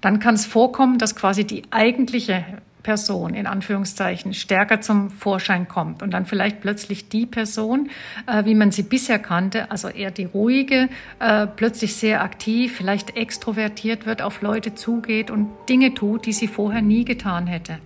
dann 0.00 0.18
kann 0.18 0.34
es 0.34 0.46
vorkommen, 0.46 0.98
dass 0.98 1.16
quasi 1.16 1.44
die 1.44 1.62
eigentliche 1.70 2.44
Person 2.82 3.34
in 3.34 3.46
Anführungszeichen 3.46 4.34
stärker 4.34 4.80
zum 4.80 5.10
Vorschein 5.10 5.68
kommt 5.68 6.02
und 6.02 6.12
dann 6.12 6.26
vielleicht 6.26 6.60
plötzlich 6.60 7.08
die 7.08 7.26
Person, 7.26 7.90
äh, 8.26 8.44
wie 8.44 8.54
man 8.54 8.70
sie 8.70 8.82
bisher 8.82 9.18
kannte, 9.18 9.70
also 9.70 9.88
eher 9.88 10.10
die 10.10 10.24
ruhige, 10.24 10.88
äh, 11.18 11.46
plötzlich 11.46 11.94
sehr 11.96 12.22
aktiv, 12.22 12.74
vielleicht 12.76 13.16
extrovertiert 13.16 14.06
wird, 14.06 14.22
auf 14.22 14.42
Leute 14.42 14.74
zugeht 14.74 15.30
und 15.30 15.50
Dinge 15.68 15.94
tut, 15.94 16.26
die 16.26 16.32
sie 16.32 16.48
vorher 16.48 16.82
nie 16.82 17.04
getan 17.04 17.46
hätte. 17.46 17.78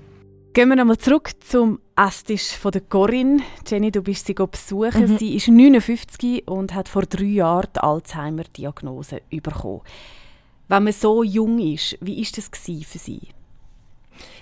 Gehen 0.52 0.68
wir 0.68 0.76
nochmal 0.76 0.98
zurück 0.98 1.32
zum 1.40 1.80
Esstisch 1.96 2.56
von 2.56 2.70
der 2.70 2.82
Corinne. 2.82 3.42
Jenny, 3.66 3.90
du 3.90 4.02
bist 4.02 4.26
sie 4.26 4.34
besuchen. 4.34 5.12
Mhm. 5.12 5.18
Sie 5.18 5.34
ist 5.34 5.48
59 5.48 6.46
und 6.46 6.74
hat 6.74 6.88
vor 6.88 7.02
drei 7.02 7.24
Jahren 7.24 7.70
die 7.74 7.80
Alzheimer-Diagnose 7.80 9.22
bekommen. 9.30 9.80
Wenn 10.68 10.84
man 10.84 10.92
so 10.92 11.22
jung 11.22 11.58
ist, 11.58 11.98
wie 12.00 12.20
ist 12.20 12.38
das 12.38 12.48
für 12.48 12.98
Sie? 12.98 13.20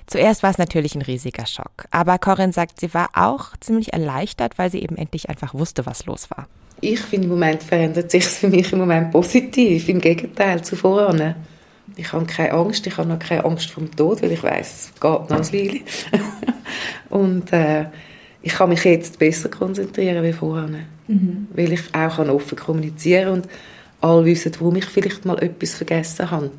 Zuerst 0.07 0.43
war 0.43 0.51
es 0.51 0.59
natürlich 0.59 0.95
ein 0.95 1.03
riesiger 1.03 1.47
Schock. 1.47 1.87
Aber 1.91 2.19
Corinne 2.19 2.53
sagt, 2.53 2.81
sie 2.81 2.93
war 2.93 3.11
auch 3.15 3.57
ziemlich 3.61 3.93
erleichtert, 3.93 4.59
weil 4.59 4.71
sie 4.71 4.83
eben 4.83 4.97
endlich 4.97 5.29
einfach 5.29 5.55
wusste, 5.55 5.87
was 5.87 6.07
los 6.07 6.31
war. 6.31 6.49
Ich 6.81 7.01
finde, 7.01 7.27
im 7.27 7.31
Moment 7.31 7.63
verändert 7.63 8.11
sich 8.11 8.25
für 8.25 8.49
mich 8.49 8.73
im 8.73 8.81
Moment 8.81 9.13
positiv. 9.13 9.89
Im 9.89 10.01
Gegenteil 10.01 10.63
zu 10.63 10.77
voran. 10.77 11.37
Ich 11.97 12.13
habe 12.13 12.27
keine 12.27 12.53
Angst. 12.53 12.87
Ich 12.87 12.97
habe 12.97 13.09
noch 13.09 13.19
keine 13.19 13.45
Angst 13.45 13.71
vom 13.71 13.95
Tod, 13.95 14.23
weil 14.23 14.33
ich 14.33 14.43
weiß, 14.43 14.91
es 14.95 15.01
geht 15.01 15.03
noch 15.03 15.31
ein 15.31 15.53
Weile. 15.53 15.81
Und 17.09 17.53
äh, 17.53 17.87
ich 18.43 18.53
kann 18.53 18.69
mich 18.69 18.85
jetzt 18.85 19.19
besser 19.19 19.49
konzentrieren 19.49 20.25
wie 20.25 20.33
vorher. 20.33 20.69
Mhm. 21.07 21.47
Weil 21.55 21.73
ich 21.73 21.95
auch 21.95 22.19
offen 22.19 22.59
kommunizieren 22.59 23.43
kann 23.43 23.51
alle 24.03 24.25
wissen, 24.25 24.53
warum 24.59 24.77
ich 24.77 24.85
vielleicht 24.85 25.25
mal 25.25 25.43
etwas 25.43 25.75
vergessen 25.75 26.31
habe. 26.31 26.51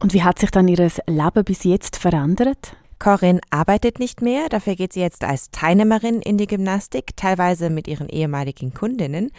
Und 0.00 0.12
wie 0.12 0.22
hat 0.22 0.38
sich 0.38 0.50
dann 0.50 0.68
Ihr 0.68 0.90
Leben 1.06 1.44
bis 1.44 1.64
jetzt 1.64 1.96
verändert? 1.96 2.76
Corinne 2.98 3.40
arbeitet 3.50 4.00
nicht 4.00 4.22
mehr, 4.22 4.48
dafür 4.48 4.74
geht 4.74 4.92
sie 4.92 5.00
jetzt 5.00 5.22
als 5.22 5.50
Teilnehmerin 5.52 6.20
in 6.20 6.36
die 6.36 6.48
Gymnastik, 6.48 7.16
teilweise 7.16 7.70
mit 7.70 7.86
ihren 7.86 8.08
ehemaligen 8.08 8.74
Kundinnen. 8.74 9.30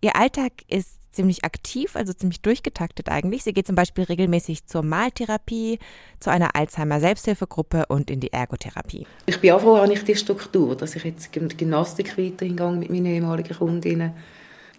Ihr 0.00 0.14
Alltag 0.14 0.52
ist 0.68 1.00
ziemlich 1.12 1.44
aktiv, 1.44 1.96
also 1.96 2.12
ziemlich 2.12 2.40
durchgetaktet 2.40 3.08
eigentlich. 3.08 3.42
Sie 3.42 3.52
geht 3.52 3.66
zum 3.66 3.74
Beispiel 3.74 4.04
regelmäßig 4.04 4.66
zur 4.66 4.82
Maltherapie, 4.82 5.80
zu 6.20 6.30
einer 6.30 6.54
Alzheimer-Selbsthilfegruppe 6.54 7.86
und 7.88 8.10
in 8.10 8.20
die 8.20 8.32
Ergotherapie. 8.32 9.06
Ich 9.26 9.40
bin 9.40 9.52
auch 9.52 9.60
froh, 9.60 9.78
habe 9.78 9.92
ich 9.92 10.04
die 10.04 10.14
Struktur, 10.14 10.76
dass 10.76 10.94
ich 10.94 11.02
jetzt 11.02 11.34
in 11.36 11.48
die 11.48 11.56
Gymnastik 11.56 12.16
weiterhin 12.16 12.56
gehe 12.56 12.70
mit 12.70 12.90
meinen 12.90 13.06
ehemaligen 13.06 13.56
Kundinnen 13.56 14.12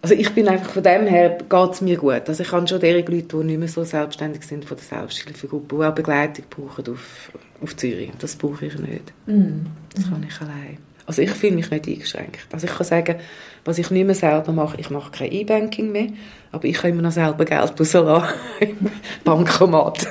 also 0.02 0.14
ich 0.14 0.30
bin 0.34 0.48
einfach 0.48 0.72
von 0.72 0.82
dem 0.82 1.06
her, 1.06 1.38
geht 1.48 1.72
es 1.72 1.80
mir 1.80 1.96
gut. 1.96 2.28
Also 2.28 2.42
ich 2.42 2.50
habe 2.50 2.66
schon 2.66 2.80
derige 2.80 3.12
Leute, 3.12 3.38
die 3.38 3.44
nicht 3.44 3.58
mehr 3.58 3.68
so 3.68 3.84
selbstständig 3.84 4.42
sind 4.42 4.64
von 4.64 4.76
der 4.76 4.84
Selbsthilfegruppe, 4.84 5.76
die 5.76 5.84
auch 5.84 5.94
Begleitung 5.94 6.44
brauchen 6.50 6.92
auf, 6.92 7.30
auf 7.62 7.76
Zürich. 7.76 8.10
Das 8.18 8.34
brauche 8.34 8.66
ich 8.66 8.76
nicht. 8.78 9.12
Mhm. 9.26 9.66
Das 9.94 10.10
kann 10.10 10.26
ich 10.28 10.40
allein. 10.40 10.78
Also 11.06 11.22
ich 11.22 11.30
fühle 11.30 11.54
mich 11.54 11.70
nicht 11.70 11.86
eingeschränkt. 11.86 12.46
Also 12.52 12.66
ich 12.66 12.74
kann 12.74 12.86
sagen, 12.86 13.16
was 13.64 13.78
ich 13.78 13.90
nicht 13.90 14.06
mehr 14.06 14.14
selber 14.14 14.52
mache, 14.52 14.80
ich 14.80 14.90
mache 14.90 15.10
kein 15.10 15.32
E-Banking 15.32 15.92
mehr, 15.92 16.08
aber 16.50 16.64
ich 16.64 16.74
kann 16.74 16.90
immer 16.90 17.02
noch 17.02 17.12
selber 17.12 17.44
Geld 17.44 17.78
rauslassen 17.78 18.34
im 18.60 18.76
Bankomat. 19.24 20.06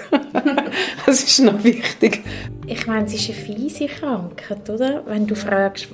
das 1.05 1.23
ist 1.23 1.39
noch 1.39 1.63
wichtig. 1.63 2.21
Ich 2.65 2.87
meine, 2.87 3.05
es 3.05 3.13
ist 3.13 3.29
eine 3.29 3.37
fiese 3.37 3.87
Krankheit, 3.87 4.69
oder? 4.69 5.03
Wenn 5.05 5.27
du 5.27 5.35
fragst, 5.35 5.87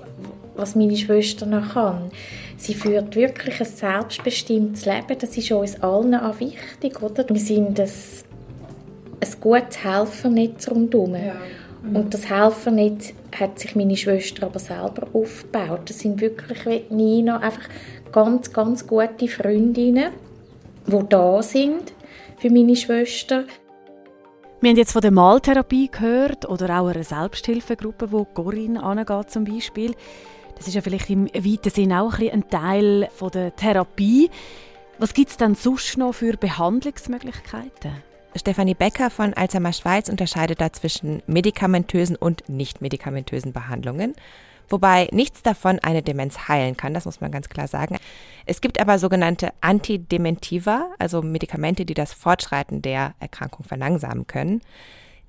was 0.58 0.76
meine 0.76 0.98
Schwester 0.98 1.46
noch 1.46 1.74
kann. 1.74 2.12
Sie 2.58 2.74
führt 2.74 3.16
wirklich 3.16 3.60
ein 3.60 3.66
selbstbestimmtes 3.66 4.86
Leben. 4.86 5.18
Das 5.20 5.38
ist 5.38 5.52
uns 5.52 5.82
allen 5.82 6.16
auch 6.16 6.40
wichtig, 6.40 7.02
oder? 7.02 7.28
Wir 7.30 7.40
sind 7.40 7.80
ein, 7.80 7.90
ein 9.22 9.42
gutes 9.42 9.84
Helfernetz 9.84 10.70
rundherum. 10.70 11.14
Ja. 11.16 11.36
Mhm. 11.84 11.96
Und 11.96 12.14
das 12.14 12.30
Helfernetz 12.30 13.14
hat 13.40 13.60
sich 13.60 13.76
meine 13.76 13.96
Schwester 13.96 14.48
aber 14.48 14.60
selber 14.60 15.08
aufgebaut. 15.14 15.82
Das 15.86 16.00
sind 16.00 16.20
wirklich 16.20 16.66
wie 16.66 16.84
Nina 16.94 17.40
einfach 17.40 17.70
ganz, 18.12 18.52
ganz 18.52 18.88
gute 18.88 19.28
Freundinnen, 19.28 20.12
die 20.88 21.00
da 21.10 21.42
sind 21.44 21.94
für 22.38 22.50
meine 22.50 22.76
Schwester. 22.76 23.44
Wir 24.60 24.72
haben 24.72 24.78
jetzt 24.78 24.94
von 24.94 25.02
der 25.02 25.12
Maltherapie 25.12 25.88
gehört 25.92 26.50
oder 26.50 26.80
auch 26.80 26.88
einer 26.88 27.04
Selbsthilfegruppe, 27.04 28.12
wo 28.12 28.26
Corinne 28.26 28.82
angeht 28.82 29.30
zum 29.30 29.44
Beispiel. 29.44 29.94
Das 30.58 30.68
ist 30.68 30.74
ja 30.74 30.82
vielleicht 30.82 31.10
im 31.10 31.28
weiten 31.28 31.70
Sinn 31.70 31.94
auch 31.94 32.20
ein, 32.20 32.50
Teil 32.50 33.10
der 33.34 33.56
Therapie. 33.56 34.30
Was 34.98 35.14
gibt 35.14 35.30
es 35.30 35.38
denn 35.38 35.56
sonst 35.56 35.98
noch 35.98 36.14
für 36.14 36.36
Behandlungsmöglichkeiten? 36.36 37.92
Stefanie 38.36 38.74
Becker 38.74 39.10
von 39.10 39.34
Alzheimer 39.34 39.74
Schweiz 39.74 40.10
unterscheidet 40.10 40.60
da 40.60 40.74
zwischen 40.74 41.22
medikamentösen 41.28 42.16
und 42.16 42.50
nicht 42.50 42.82
medikamentösen 42.82 43.54
Behandlungen. 43.54 44.16
Wobei 44.70 45.08
nichts 45.12 45.44
davon 45.44 45.80
eine 45.80 46.02
Demenz 46.02 46.48
heilen 46.48 46.76
kann, 46.76 46.94
das 46.94 47.06
muss 47.06 47.22
man 47.22 47.32
ganz 47.32 47.48
klar 47.48 47.68
sagen. 47.68 47.98
Es 48.46 48.60
gibt 48.60 48.82
aber 48.82 49.00
sogenannte 49.00 49.54
Antidementiva, 49.62 50.90
also 51.00 51.22
Medikamente, 51.22 51.86
die 51.86 51.94
das 51.94 52.14
Fortschreiten 52.14 52.82
der 52.82 53.14
Erkrankung 53.20 53.66
verlangsamen 53.66 54.28
können. 54.28 54.62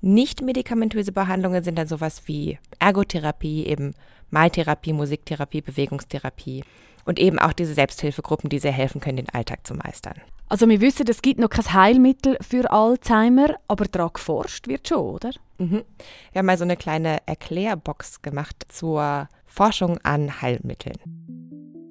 Nicht 0.01 0.41
medikamentöse 0.41 1.11
Behandlungen 1.11 1.63
sind 1.63 1.77
dann 1.77 1.87
sowas 1.87 2.23
wie 2.25 2.57
Ergotherapie, 2.79 3.65
eben 3.65 3.93
Maltherapie, 4.29 4.93
Musiktherapie, 4.93 5.61
Bewegungstherapie 5.61 6.63
und 7.05 7.19
eben 7.19 7.39
auch 7.39 7.53
diese 7.53 7.73
Selbsthilfegruppen, 7.73 8.49
die 8.49 8.59
sehr 8.59 8.71
helfen 8.71 9.01
können, 9.01 9.17
den 9.17 9.29
Alltag 9.29 9.65
zu 9.65 9.73
meistern. 9.73 10.15
Also 10.47 10.67
wir 10.67 10.81
wissen, 10.81 11.05
es 11.07 11.21
gibt 11.21 11.39
noch 11.39 11.49
kein 11.49 11.73
Heilmittel 11.73 12.37
für 12.41 12.71
Alzheimer, 12.71 13.55
aber 13.67 13.85
daran 13.85 14.11
geforscht 14.13 14.67
wird 14.67 14.87
schon, 14.87 14.99
oder? 14.99 15.31
Mhm. 15.57 15.83
Wir 16.31 16.39
haben 16.39 16.45
mal 16.45 16.57
so 16.57 16.63
eine 16.63 16.77
kleine 16.77 17.17
Erklärbox 17.25 18.21
gemacht 18.21 18.65
zur 18.69 19.27
Forschung 19.45 19.97
an 19.99 20.41
Heilmitteln. 20.41 20.95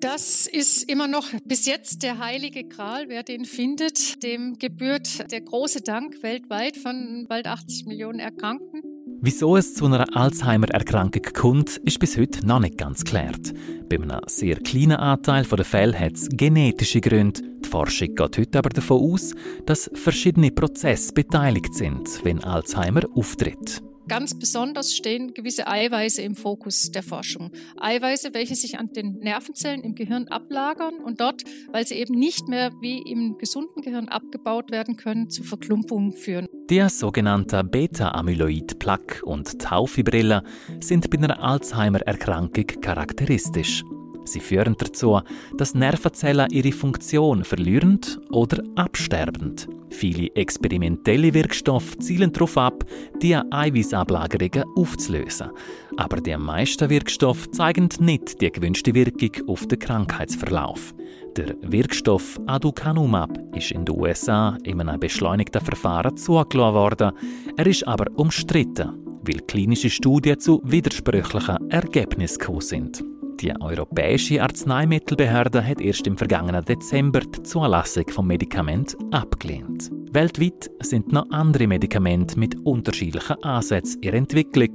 Das 0.00 0.46
ist 0.46 0.88
immer 0.88 1.08
noch 1.08 1.26
bis 1.44 1.66
jetzt 1.66 2.04
der 2.04 2.18
heilige 2.18 2.62
Gral. 2.62 3.08
Wer 3.08 3.24
den 3.24 3.44
findet, 3.44 4.22
dem 4.22 4.56
gebührt 4.56 5.30
der 5.32 5.40
große 5.40 5.80
Dank 5.80 6.22
weltweit 6.22 6.76
von 6.76 7.26
bald 7.28 7.48
80 7.48 7.86
Millionen 7.86 8.20
Erkrankten. 8.20 8.82
Wieso 9.20 9.56
es 9.56 9.74
zu 9.74 9.86
einer 9.86 10.06
Alzheimer-Erkrankung 10.16 11.22
kommt, 11.34 11.78
ist 11.78 11.98
bis 11.98 12.16
heute 12.16 12.46
noch 12.46 12.60
nicht 12.60 12.78
ganz 12.78 13.02
geklärt. 13.02 13.52
Bei 13.88 13.96
einem 13.96 14.20
sehr 14.28 14.60
kleinen 14.60 14.92
Anteil 14.92 15.42
der 15.42 15.64
Fälle 15.64 15.98
hat 15.98 16.12
es 16.12 16.28
genetische 16.28 17.00
Gründe. 17.00 17.42
Die 17.64 17.68
Forschung 17.68 18.14
geht 18.14 18.38
heute 18.38 18.58
aber 18.58 18.68
davon 18.68 19.02
aus, 19.02 19.34
dass 19.66 19.90
verschiedene 19.94 20.52
Prozesse 20.52 21.12
beteiligt 21.12 21.74
sind, 21.74 22.24
wenn 22.24 22.44
Alzheimer 22.44 23.02
auftritt. 23.16 23.82
Ganz 24.08 24.38
besonders 24.38 24.96
stehen 24.96 25.34
gewisse 25.34 25.68
Eiweiße 25.68 26.22
im 26.22 26.34
Fokus 26.34 26.90
der 26.90 27.02
Forschung. 27.02 27.50
Eiweiße, 27.76 28.32
welche 28.32 28.54
sich 28.54 28.78
an 28.78 28.90
den 28.92 29.18
Nervenzellen 29.18 29.82
im 29.82 29.94
Gehirn 29.94 30.28
ablagern 30.28 30.94
und 31.04 31.20
dort, 31.20 31.42
weil 31.72 31.86
sie 31.86 31.96
eben 31.96 32.14
nicht 32.14 32.48
mehr 32.48 32.72
wie 32.80 33.02
im 33.02 33.36
gesunden 33.36 33.82
Gehirn 33.82 34.08
abgebaut 34.08 34.70
werden 34.70 34.96
können, 34.96 35.28
zu 35.28 35.42
Verklumpungen 35.42 36.12
führen. 36.12 36.48
Der 36.70 36.88
sogenannte 36.88 37.62
Beta-Amyloid-Plaque 37.64 39.24
und 39.24 39.58
Taufibrille 39.60 40.42
sind 40.80 41.10
bei 41.10 41.18
einer 41.18 41.42
Alzheimer-Erkrankung 41.42 42.66
charakteristisch. 42.80 43.84
Sie 44.32 44.40
führen 44.40 44.76
dazu, 44.78 45.20
dass 45.56 45.74
Nervenzellen 45.74 46.50
ihre 46.50 46.72
Funktion 46.72 47.44
verlieren 47.44 48.00
oder 48.30 48.62
absterben. 48.76 49.56
Viele 49.90 50.28
experimentelle 50.34 51.32
Wirkstoffe 51.32 51.96
zielen 51.98 52.32
darauf 52.32 52.58
ab, 52.58 52.84
die 53.22 53.34
Eiweißablagerungen 53.34 54.64
aufzulösen. 54.76 55.50
Aber 55.96 56.20
die 56.20 56.36
meisten 56.36 56.90
Wirkstoffe 56.90 57.50
zeigen 57.50 57.88
nicht 58.00 58.40
die 58.40 58.52
gewünschte 58.52 58.94
Wirkung 58.94 59.48
auf 59.48 59.66
den 59.66 59.78
Krankheitsverlauf. 59.78 60.94
Der 61.36 61.56
Wirkstoff 61.62 62.38
Aducanumab 62.46 63.30
ist 63.54 63.70
in 63.70 63.84
den 63.84 63.98
USA 63.98 64.56
in 64.64 64.80
einem 64.80 65.00
beschleunigten 65.00 65.64
Verfahren 65.64 66.16
zugelassen 66.16 66.74
worden. 66.74 67.12
Er 67.56 67.66
ist 67.66 67.86
aber 67.86 68.06
umstritten, 68.16 68.92
weil 69.22 69.40
klinische 69.46 69.90
Studien 69.90 70.38
zu 70.38 70.60
widersprüchlichen 70.64 71.70
Ergebnissen 71.70 72.38
gekommen 72.38 72.60
sind. 72.60 73.02
Die 73.40 73.54
Europäische 73.60 74.42
Arzneimittelbehörde 74.42 75.64
hat 75.64 75.80
erst 75.80 76.08
im 76.08 76.18
vergangenen 76.18 76.64
Dezember 76.64 77.20
die 77.20 77.44
Zulassung 77.44 78.08
vom 78.08 78.26
Medikament 78.26 78.96
abgelehnt. 79.12 79.90
Weltweit 80.10 80.68
sind 80.80 81.12
noch 81.12 81.30
andere 81.30 81.68
Medikamente 81.68 82.36
mit 82.36 82.56
unterschiedlichen 82.66 83.40
Ansätzen 83.44 84.02
in 84.02 84.14
Entwicklung. 84.14 84.70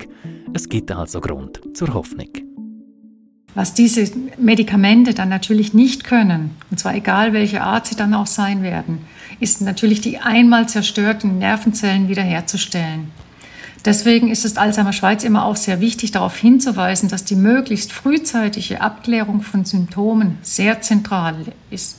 Es 0.54 0.70
gibt 0.70 0.92
also 0.92 1.20
Grund 1.20 1.60
zur 1.74 1.94
Hoffnung. 1.94 2.30
Was 3.54 3.74
diese 3.74 4.10
Medikamente 4.38 5.14
dann 5.14 5.28
natürlich 5.28 5.74
nicht 5.74 6.06
können, 6.06 6.52
und 6.72 6.80
zwar 6.80 6.96
egal 6.96 7.34
welche 7.34 7.62
Art 7.62 7.88
sie 7.88 7.96
dann 7.98 8.14
auch 8.14 8.28
sein 8.28 8.64
werden, 8.64 9.00
ist 9.42 9.62
natürlich 9.62 10.00
die 10.00 10.20
einmal 10.20 10.70
zerstörten 10.70 11.38
Nervenzellen 11.38 12.08
wiederherzustellen. 12.08 13.12
Deswegen 13.86 14.32
ist 14.32 14.46
es 14.46 14.58
Alzheimer 14.58 14.94
Schweiz 14.94 15.26
immer 15.26 15.46
auch 15.46 15.58
sehr 15.58 15.82
wichtig, 15.82 16.12
darauf 16.12 16.38
hinzuweisen, 16.38 17.10
dass 17.10 17.26
die 17.26 17.36
möglichst 17.36 17.92
frühzeitige 17.92 18.80
Abklärung 18.80 19.42
von 19.42 19.66
Symptomen 19.66 20.38
sehr 20.42 20.82
zentral 20.82 21.36
ist. 21.70 21.98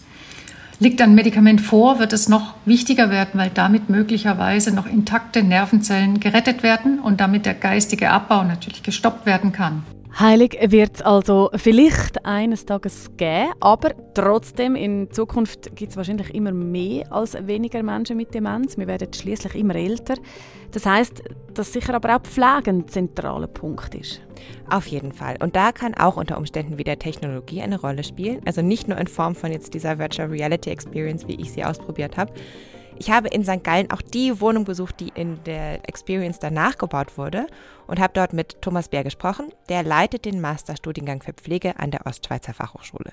Liegt 0.81 1.01
ein 1.03 1.15
Medikament 1.15 1.61
vor, 1.61 1.99
wird 1.99 2.13
es 2.13 2.29
noch 2.29 2.55
wichtiger 2.65 3.11
werden, 3.11 3.39
weil 3.39 3.51
damit 3.51 3.91
möglicherweise 3.91 4.75
noch 4.75 4.87
intakte 4.87 5.43
Nervenzellen 5.43 6.21
gerettet 6.21 6.63
werden 6.63 6.99
und 6.99 7.21
damit 7.21 7.47
der 7.47 7.55
geistige 7.55 8.11
Abbau 8.11 8.45
natürlich 8.45 8.83
gestoppt 8.83 9.27
werden 9.27 9.53
kann. 9.53 9.85
Heilig 10.19 10.57
wird 10.69 10.95
es 10.95 11.03
also 11.03 11.51
vielleicht 11.57 12.25
eines 12.25 12.65
Tages 12.65 13.11
geben, 13.17 13.53
aber 13.59 13.95
trotzdem 14.15 14.77
in 14.77 15.11
Zukunft 15.11 15.75
gibt 15.75 15.91
es 15.91 15.97
wahrscheinlich 15.97 16.33
immer 16.33 16.53
mehr 16.53 17.13
als 17.13 17.37
weniger 17.49 17.83
Menschen 17.83 18.17
mit 18.17 18.33
Demenz. 18.33 18.79
Wir 18.79 18.87
werden 18.87 19.13
schließlich 19.13 19.57
immer 19.57 19.75
älter. 19.75 20.15
Das 20.71 20.87
heißt, 20.87 21.23
dass 21.55 21.73
sicher 21.73 21.95
aber 21.95 22.15
auch 22.15 22.21
Pflege 22.23 22.71
ein 22.71 22.87
zentraler 22.87 23.49
Punkt 23.49 23.95
ist. 23.97 24.21
Auf 24.71 24.87
jeden 24.87 25.13
Fall. 25.13 25.37
Und 25.41 25.57
da 25.57 25.73
kann 25.73 25.95
auch 25.95 26.17
unter 26.17 26.39
Umständen 26.39 26.79
wieder 26.79 26.97
Technologie 26.97 27.63
eine 27.63 27.81
Rolle 27.81 28.05
spielen. 28.05 28.41
Also 28.45 28.63
nicht 28.63 28.87
nur 28.87 28.99
in 28.99 29.09
Form 29.09 29.35
von 29.35 29.51
jetzt 29.51 29.75
dieser 29.75 29.99
Virtual 29.99 30.29
Reality 30.29 30.71
Experience, 30.71 31.27
wie 31.27 31.41
ich 31.41 31.51
sie 31.51 31.65
ausprobiert 31.65 32.17
habe, 32.17 32.33
ich 32.99 33.11
habe 33.11 33.29
in 33.29 33.45
St. 33.45 33.63
Gallen 33.63 33.91
auch 33.91 34.03
die 34.03 34.41
Wohnung 34.41 34.65
besucht, 34.65 35.01
die 35.01 35.13
in 35.15 35.39
der 35.45 35.89
Experience 35.89 36.39
danach 36.39 36.79
gebaut 36.79 37.19
wurde 37.19 37.47
und 37.87 38.01
habe 38.01 38.13
dort 38.15 38.33
mit 38.33 38.63
Thomas 38.63 38.89
Bär 38.89 39.05
gesprochen. 39.05 39.47
Der 39.69 39.83
leitet 39.83 40.25
den 40.25 40.41
Masterstudiengang 40.41 41.23
für 41.23 41.33
Pflege 41.33 41.79
an 41.79 41.91
der 41.91 42.07
Ostschweizer 42.07 42.55
Fachhochschule. 42.55 43.13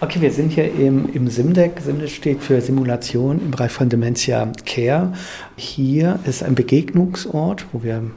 Okay, 0.00 0.20
wir 0.20 0.32
sind 0.32 0.52
hier 0.52 0.72
im, 0.72 1.12
im 1.12 1.28
SIMDEC. 1.28 1.80
SIMDEC 1.80 2.10
steht 2.10 2.42
für 2.42 2.60
Simulation 2.60 3.40
im 3.40 3.50
Bereich 3.50 3.72
von 3.72 3.88
Dementia 3.88 4.50
Care. 4.64 5.12
Hier 5.56 6.18
ist 6.24 6.42
ein 6.42 6.54
Begegnungsort, 6.54 7.66
wo 7.72 7.82
wir 7.82 8.10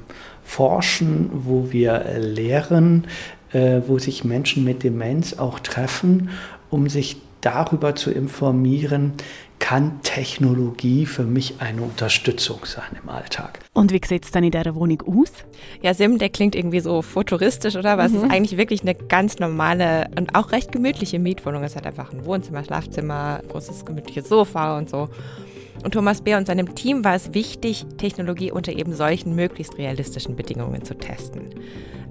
forschen, 0.44 1.30
wo 1.34 1.72
wir 1.72 2.04
lehren, 2.20 3.08
äh, 3.52 3.82
wo 3.88 4.00
sich 4.00 4.24
Menschen 4.24 4.64
mit 4.64 4.84
Demenz 4.84 5.34
auch 5.34 5.60
treffen, 5.60 6.30
um 6.70 6.90
sich 6.90 7.18
darüber 7.42 7.96
zu 7.96 8.10
informieren, 8.12 9.14
kann 9.74 10.04
Technologie 10.04 11.08
für 11.08 11.24
mich 11.24 11.56
eine 11.58 11.82
Unterstützung 11.82 12.60
sein 12.64 12.96
im 13.02 13.10
Alltag. 13.10 13.58
Und 13.74 13.92
wie 13.92 14.00
sieht 14.06 14.24
es 14.24 14.30
dann 14.30 14.44
in 14.44 14.52
dieser 14.52 14.76
Wohnung 14.76 15.02
aus? 15.02 15.32
Ja, 15.82 15.96
Sim, 15.96 16.20
der 16.20 16.30
klingt 16.30 16.54
irgendwie 16.54 16.80
so 16.80 17.02
futuristisch, 17.02 17.76
oder? 17.76 17.94
Aber 17.94 18.08
mhm. 18.08 18.16
es 18.16 18.22
ist 18.22 18.30
eigentlich 18.30 18.58
wirklich 18.60 18.84
eine 18.84 18.94
ganz 18.94 19.40
normale 19.40 20.12
und 20.16 20.36
auch 20.36 20.52
recht 20.52 20.72
gemütliche 20.72 21.18
Mietwohnung. 21.18 21.64
Es 21.64 21.76
hat 21.76 21.88
einfach 21.88 22.14
ein 22.14 22.24
Wohnzimmer, 22.24 22.64
Schlafzimmer, 22.64 23.42
großes 23.50 23.84
gemütliches 23.84 24.30
Sofa 24.30 24.78
und 24.78 24.92
so. 24.92 25.10
Und 25.84 25.96
Thomas 25.96 26.22
Beer 26.22 26.38
und 26.38 26.46
seinem 26.46 26.76
Team 26.76 27.04
war 27.04 27.16
es 27.16 27.34
wichtig, 27.34 27.88
Technologie 27.98 28.52
unter 28.52 28.74
eben 28.74 28.94
solchen 28.94 29.34
möglichst 29.34 29.80
realistischen 29.80 30.36
Bedingungen 30.36 30.84
zu 30.84 30.94
testen. 30.94 31.50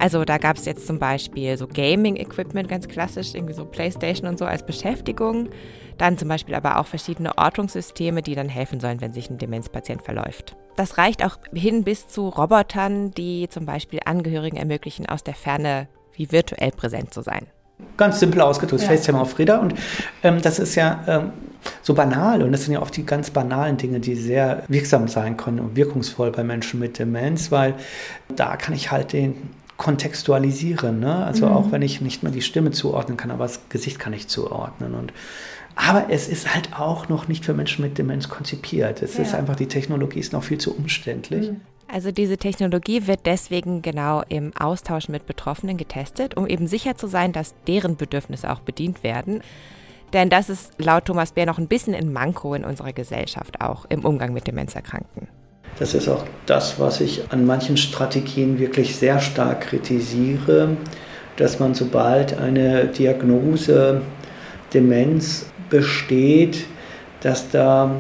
Also 0.01 0.25
da 0.25 0.38
gab 0.38 0.57
es 0.57 0.64
jetzt 0.64 0.88
zum 0.88 0.98
Beispiel 0.98 1.57
so 1.57 1.68
Gaming-Equipment, 1.68 2.68
ganz 2.68 2.88
klassisch, 2.88 3.37
irgendwie 3.37 3.55
so 3.55 3.64
Playstation 3.64 4.29
und 4.29 4.37
so 4.37 4.46
als 4.46 4.66
Beschäftigung. 4.66 5.51
Dann 5.98 6.18
zum 6.18 6.28
Beispiel 6.28 6.55
aber 6.55 6.78
auch 6.78 6.87
verschiedene 6.87 7.37
Ortungssysteme, 7.37 8.22
die 8.22 8.35
dann 8.35 8.48
helfen 8.48 8.81
sollen, 8.81 9.00
wenn 9.00 9.12
sich 9.12 9.31
ein 9.31 9.38
Demenzpatient 9.38 10.02
verläuft. 10.02 10.57
Das 10.76 10.98
reicht 10.98 11.24
auch 11.24 11.38
hin 11.52 11.85
bis 11.85 12.09
zu 12.09 12.28
Robotern, 12.28 13.11
die 13.11 13.48
zum 13.48 13.66
Beispiel 13.66 14.00
Angehörigen 14.05 14.57
ermöglichen, 14.57 15.07
aus 15.07 15.22
der 15.22 15.35
Ferne 15.35 15.88
wie 16.14 16.33
virtuell 16.33 16.70
präsent 16.70 17.12
zu 17.12 17.22
sein. 17.22 17.46
Ganz 17.96 18.20
simpel 18.20 18.40
ausgedrückt, 18.40 18.83
ja. 18.83 18.88
FaceTime 18.88 19.20
auf 19.20 19.33
Frieda. 19.33 19.59
Und 19.59 19.74
ähm, 20.22 20.40
das 20.40 20.59
ist 20.59 20.74
ja 20.76 21.02
ähm, 21.07 21.33
so 21.83 21.94
banal. 21.94 22.42
Und 22.42 22.52
das 22.52 22.64
sind 22.64 22.74
ja 22.74 22.81
oft 22.81 22.96
die 22.96 23.05
ganz 23.05 23.31
banalen 23.31 23.76
Dinge, 23.76 24.00
die 24.00 24.14
sehr 24.14 24.62
wirksam 24.68 25.09
sein 25.09 25.37
können 25.37 25.61
und 25.61 25.76
wirkungsvoll 25.76 26.31
bei 26.31 26.44
Menschen 26.44 26.81
mit 26.81 26.98
Demenz, 26.98 27.50
weil 27.50 27.74
da 28.35 28.57
kann 28.57 28.74
ich 28.74 28.90
halt 28.90 29.12
den 29.12 29.50
kontextualisieren. 29.76 31.00
Ne? 31.00 31.24
Also 31.24 31.46
mhm. 31.46 31.52
auch 31.52 31.72
wenn 31.72 31.83
ich 31.83 32.00
nicht 32.00 32.22
mehr 32.22 32.33
die 32.33 32.42
Stimme 32.42 32.70
zuordnen 32.70 33.16
kann, 33.16 33.31
aber 33.31 33.44
das 33.44 33.61
Gesicht 33.68 33.98
kann 33.98 34.12
ich 34.12 34.28
zuordnen. 34.28 34.94
Und 34.94 35.12
aber 35.74 36.06
es 36.11 36.28
ist 36.28 36.54
halt 36.54 36.78
auch 36.78 37.08
noch 37.08 37.28
nicht 37.28 37.44
für 37.44 37.54
Menschen 37.54 37.85
mit 37.85 37.98
Demenz 37.98 38.28
konzipiert. 38.28 39.02
Es 39.02 39.16
ja. 39.16 39.22
ist 39.22 39.35
einfach, 39.35 39.56
die 39.56 39.68
Technologie 39.68 40.20
ist 40.20 40.32
noch 40.32 40.44
viel 40.44 40.58
zu 40.58 40.76
umständlich. 40.76 41.50
Mhm. 41.50 41.61
Also 41.88 42.11
diese 42.11 42.38
Technologie 42.38 43.06
wird 43.06 43.20
deswegen 43.26 43.82
genau 43.82 44.22
im 44.28 44.56
Austausch 44.58 45.08
mit 45.11 45.26
Betroffenen 45.26 45.76
getestet, 45.76 46.37
um 46.38 46.46
eben 46.46 46.66
sicher 46.66 46.96
zu 46.96 47.06
sein, 47.06 47.32
dass 47.32 47.54
deren 47.66 47.96
Bedürfnisse 47.96 48.50
auch 48.50 48.61
bedient 48.61 49.02
werden. 49.02 49.42
Denn 50.14 50.30
das 50.30 50.48
ist 50.48 50.72
laut 50.78 51.04
Thomas 51.04 51.32
Bär 51.32 51.44
noch 51.44 51.58
ein 51.58 51.68
bisschen 51.68 51.94
ein 51.94 52.12
Manko 52.12 52.54
in 52.54 52.64
unserer 52.64 52.92
Gesellschaft 52.92 53.61
auch 53.61 53.85
im 53.90 54.04
Umgang 54.04 54.32
mit 54.32 54.46
Demenzerkrankten. 54.46 55.28
Das 55.78 55.94
ist 55.94 56.08
auch 56.08 56.24
das, 56.46 56.78
was 56.78 57.00
ich 57.00 57.30
an 57.30 57.44
manchen 57.46 57.76
Strategien 57.76 58.58
wirklich 58.58 58.96
sehr 58.96 59.20
stark 59.20 59.62
kritisiere, 59.62 60.76
dass 61.37 61.61
man 61.61 61.74
sobald 61.74 62.38
eine 62.38 62.87
Diagnose 62.87 64.02
Demenz 64.72 65.46
besteht, 65.72 66.66
dass 67.22 67.50
da 67.50 67.96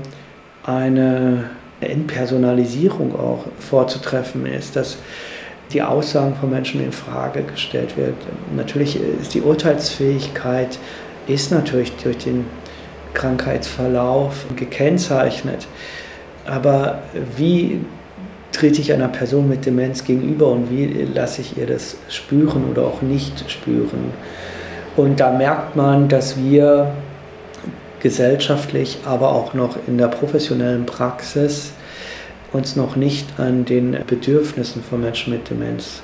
eine 0.62 1.44
Entpersonalisierung 1.80 3.18
auch 3.18 3.46
vorzutreffen 3.58 4.44
ist, 4.46 4.76
dass 4.76 4.98
die 5.72 5.82
Aussagen 5.82 6.36
von 6.36 6.50
Menschen 6.50 6.84
in 6.84 6.92
Frage 6.92 7.42
gestellt 7.42 7.96
wird. 7.96 8.14
Natürlich 8.54 9.00
ist 9.20 9.32
die 9.32 9.40
Urteilsfähigkeit 9.40 10.78
ist 11.26 11.50
natürlich 11.50 11.92
durch 12.02 12.18
den 12.18 12.44
Krankheitsverlauf 13.14 14.44
gekennzeichnet. 14.54 15.66
Aber 16.44 17.02
wie 17.36 17.80
trete 18.50 18.82
ich 18.82 18.92
einer 18.92 19.08
Person 19.08 19.48
mit 19.48 19.64
Demenz 19.64 20.04
gegenüber 20.04 20.48
und 20.48 20.70
wie 20.70 21.08
lasse 21.14 21.40
ich 21.40 21.56
ihr 21.56 21.66
das 21.66 21.96
spüren 22.08 22.64
oder 22.70 22.82
auch 22.82 23.00
nicht 23.00 23.50
spüren? 23.50 24.12
Und 24.96 25.20
da 25.20 25.32
merkt 25.32 25.74
man, 25.74 26.08
dass 26.08 26.36
wir 26.36 26.92
gesellschaftlich, 28.02 28.98
aber 29.04 29.32
auch 29.32 29.54
noch 29.54 29.76
in 29.86 29.96
der 29.96 30.08
professionellen 30.08 30.86
Praxis 30.86 31.72
uns 32.52 32.76
noch 32.76 32.96
nicht 32.96 33.38
an 33.38 33.64
den 33.64 33.96
Bedürfnissen 34.06 34.82
von 34.82 35.00
Menschen 35.00 35.32
mit 35.32 35.48
Demenz 35.48 36.02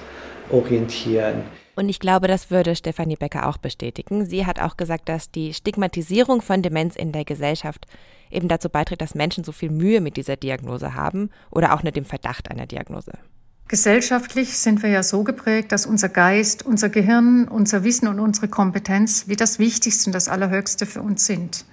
orientieren. 0.51 1.43
Und 1.77 1.89
ich 1.89 2.01
glaube, 2.01 2.27
das 2.27 2.51
würde 2.51 2.75
Stefanie 2.75 3.17
Becker 3.17 3.47
auch 3.47 3.59
bestätigen. 3.59 4.27
Sie 4.27 4.47
hat 4.47 4.61
auch 4.61 4.77
gesagt, 4.77 5.09
dass 5.09 5.31
die 5.31 5.53
Stigmatisierung 5.55 6.41
von 6.43 6.63
Demenz 6.63 6.97
in 6.97 7.13
der 7.13 7.25
Gesellschaft 7.25 7.87
eben 8.31 8.49
dazu 8.49 8.69
beiträgt, 8.69 9.03
dass 9.03 9.15
Menschen 9.15 9.45
so 9.45 9.53
viel 9.53 9.71
Mühe 9.71 10.01
mit 10.01 10.17
dieser 10.17 10.37
Diagnose 10.37 10.95
haben 10.95 11.31
oder 11.51 11.75
auch 11.75 11.83
mit 11.83 11.97
dem 11.97 12.05
Verdacht 12.05 12.51
einer 12.51 12.67
Diagnose. 12.67 13.13
Gesellschaftlich 13.69 14.59
sind 14.59 14.83
wir 14.83 14.91
ja 14.91 15.03
so 15.03 15.25
geprägt, 15.25 15.73
dass 15.73 15.85
unser 15.85 16.09
Geist, 16.09 16.65
unser 16.65 16.89
Gehirn, 16.89 17.47
unser 17.47 17.85
Wissen 17.85 18.09
und 18.09 18.19
unsere 18.19 18.49
Kompetenz 18.49 19.29
wie 19.29 19.37
das 19.37 19.59
Wichtigste 19.59 20.09
und 20.09 20.15
das 20.15 20.29
Allerhöchste 20.29 20.87
für 20.87 21.03
uns 21.03 21.27
sind. 21.27 21.67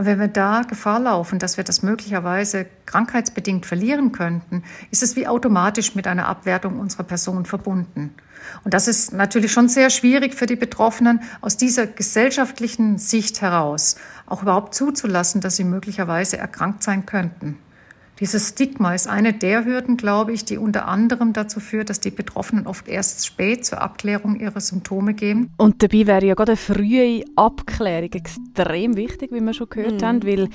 Und 0.00 0.06
wenn 0.06 0.18
wir 0.18 0.28
da 0.28 0.62
Gefahr 0.62 0.98
laufen, 0.98 1.38
dass 1.38 1.58
wir 1.58 1.64
das 1.64 1.82
möglicherweise 1.82 2.64
krankheitsbedingt 2.86 3.66
verlieren 3.66 4.12
könnten, 4.12 4.62
ist 4.90 5.02
es 5.02 5.14
wie 5.14 5.26
automatisch 5.26 5.94
mit 5.94 6.06
einer 6.06 6.26
Abwertung 6.26 6.80
unserer 6.80 7.02
Person 7.02 7.44
verbunden. 7.44 8.14
Und 8.64 8.72
das 8.72 8.88
ist 8.88 9.12
natürlich 9.12 9.52
schon 9.52 9.68
sehr 9.68 9.90
schwierig 9.90 10.34
für 10.34 10.46
die 10.46 10.56
Betroffenen, 10.56 11.20
aus 11.42 11.58
dieser 11.58 11.86
gesellschaftlichen 11.86 12.96
Sicht 12.96 13.42
heraus 13.42 13.96
auch 14.24 14.40
überhaupt 14.40 14.74
zuzulassen, 14.74 15.42
dass 15.42 15.56
sie 15.56 15.64
möglicherweise 15.64 16.38
erkrankt 16.38 16.82
sein 16.82 17.04
könnten. 17.04 17.58
Dieses 18.20 18.50
Stigma 18.50 18.94
ist 18.94 19.08
eine 19.08 19.32
der 19.32 19.64
Hürden, 19.64 19.96
glaube 19.96 20.32
ich, 20.32 20.44
die 20.44 20.58
unter 20.58 20.86
anderem 20.86 21.32
dazu 21.32 21.58
führt, 21.58 21.88
dass 21.88 22.00
die 22.00 22.10
Betroffenen 22.10 22.66
oft 22.66 22.86
erst 22.86 23.26
spät 23.26 23.64
zur 23.64 23.80
Abklärung 23.80 24.38
ihrer 24.38 24.60
Symptome 24.60 25.14
gehen. 25.14 25.48
Und 25.56 25.82
dabei 25.82 26.06
wäre 26.06 26.26
ja 26.26 26.34
gerade 26.34 26.52
eine 26.52 26.56
frühe 26.58 27.24
Abklärung 27.34 28.12
extrem 28.12 28.96
wichtig, 28.96 29.32
wie 29.32 29.40
wir 29.40 29.54
schon 29.54 29.70
gehört 29.70 30.02
mhm. 30.02 30.06
haben, 30.06 30.22
weil 30.24 30.48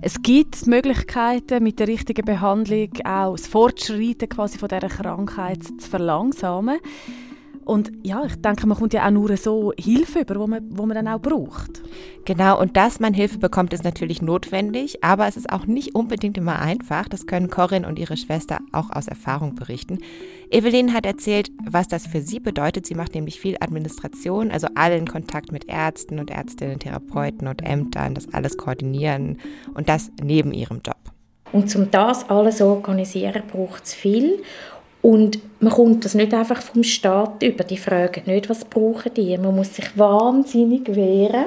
es 0.00 0.20
gibt 0.20 0.66
Möglichkeiten, 0.66 1.62
mit 1.62 1.78
der 1.78 1.86
richtigen 1.86 2.24
Behandlung 2.24 2.90
auch 3.04 3.36
das 3.36 3.46
Fortschreiten 3.46 4.28
quasi 4.28 4.58
von 4.58 4.68
dieser 4.68 4.88
Krankheit 4.88 5.62
zu 5.62 5.88
verlangsamen. 5.88 6.80
Und 7.64 7.92
ja, 8.02 8.24
ich 8.24 8.34
denke, 8.36 8.66
man 8.66 8.76
kommt 8.76 8.92
ja 8.92 9.06
auch 9.06 9.10
nur 9.10 9.36
so 9.36 9.72
Hilfe 9.78 10.20
über, 10.20 10.36
wo 10.40 10.46
man, 10.46 10.64
wo 10.70 10.84
man 10.84 10.96
dann 10.96 11.08
auch 11.08 11.20
braucht. 11.20 11.82
Genau, 12.24 12.60
und 12.60 12.76
dass 12.76 13.00
man 13.00 13.14
Hilfe 13.14 13.38
bekommt, 13.38 13.72
ist 13.72 13.84
natürlich 13.84 14.22
notwendig, 14.22 15.02
aber 15.04 15.26
es 15.26 15.36
ist 15.36 15.50
auch 15.50 15.66
nicht 15.66 15.94
unbedingt 15.94 16.36
immer 16.38 16.58
einfach. 16.58 17.08
Das 17.08 17.26
können 17.26 17.50
Corinne 17.50 17.86
und 17.86 17.98
ihre 17.98 18.16
Schwester 18.16 18.58
auch 18.72 18.90
aus 18.90 19.08
Erfahrung 19.08 19.54
berichten. 19.54 19.98
Evelyn 20.50 20.92
hat 20.92 21.06
erzählt, 21.06 21.50
was 21.64 21.88
das 21.88 22.06
für 22.06 22.20
sie 22.20 22.40
bedeutet. 22.40 22.86
Sie 22.86 22.94
macht 22.94 23.14
nämlich 23.14 23.40
viel 23.40 23.56
Administration, 23.60 24.50
also 24.50 24.68
allen 24.74 25.06
Kontakt 25.06 25.52
mit 25.52 25.68
Ärzten 25.68 26.18
und 26.18 26.30
Ärztinnen, 26.30 26.78
Therapeuten 26.78 27.48
und 27.48 27.62
Ämtern, 27.62 28.14
das 28.14 28.32
alles 28.32 28.56
koordinieren 28.56 29.38
und 29.74 29.88
das 29.88 30.10
neben 30.22 30.52
ihrem 30.52 30.80
Job. 30.84 30.96
Und 31.52 31.74
um 31.76 31.90
das 31.90 32.28
alles 32.30 32.56
zu 32.56 32.66
organisieren, 32.66 33.42
braucht 33.50 33.84
es 33.84 33.94
viel. 33.94 34.42
Und 35.02 35.40
man 35.58 35.72
kommt 35.72 36.04
das 36.04 36.14
nicht 36.14 36.32
einfach 36.32 36.62
vom 36.62 36.84
Staat 36.84 37.42
über. 37.42 37.64
Die 37.64 37.76
fragen 37.76 38.22
nicht, 38.26 38.48
was 38.48 38.64
brauchen 38.64 39.12
die. 39.14 39.36
Man 39.36 39.56
muss 39.56 39.74
sich 39.74 39.98
wahnsinnig 39.98 40.94
wehren. 40.94 41.46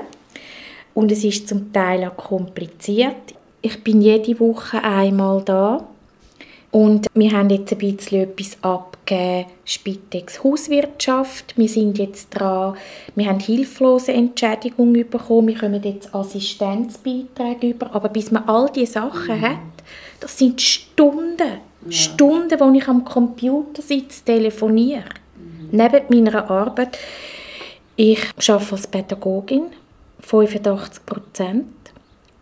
Und 0.93 1.11
es 1.11 1.23
ist 1.23 1.47
zum 1.47 1.71
Teil 1.73 2.03
auch 2.05 2.17
kompliziert. 2.17 3.15
Ich 3.61 3.83
bin 3.83 4.01
jede 4.01 4.39
Woche 4.39 4.83
einmal 4.83 5.41
da. 5.43 5.85
Und 6.71 7.07
wir 7.13 7.31
haben 7.31 7.49
jetzt 7.49 7.71
ein 7.71 7.77
bisschen 7.77 8.23
etwas 8.23 8.57
abgegeben, 8.61 9.49
Spitex 9.63 10.43
Hauswirtschaft. 10.43 11.57
Wir 11.57 11.69
sind 11.69 11.97
jetzt 11.97 12.31
dran, 12.31 12.75
wir 13.15 13.27
haben 13.27 13.39
hilflose 13.39 14.11
Entschädigung 14.11 14.91
bekommen, 14.91 15.47
wir 15.47 15.57
kommen 15.57 15.81
jetzt 15.81 16.13
Assistenzbeiträge 16.13 17.69
über. 17.69 17.95
Aber 17.95 18.09
bis 18.09 18.29
man 18.29 18.43
all 18.49 18.69
diese 18.75 18.91
Sachen 18.91 19.39
hat, 19.39 19.57
das 20.19 20.37
sind 20.37 20.61
Stunden. 20.61 21.61
Ja. 21.85 21.91
Stunden, 21.91 22.59
wo 22.59 22.71
ich 22.71 22.87
am 22.87 23.05
Computer 23.05 23.81
sitze, 23.81 24.23
telefoniere. 24.25 25.05
Mhm. 25.37 25.69
Neben 25.71 26.03
meiner 26.09 26.49
Arbeit. 26.49 26.97
Ich 27.95 28.21
arbeite 28.49 28.71
als 28.71 28.87
Pädagogin, 28.87 29.67
85 30.19 31.05
Prozent. 31.05 31.65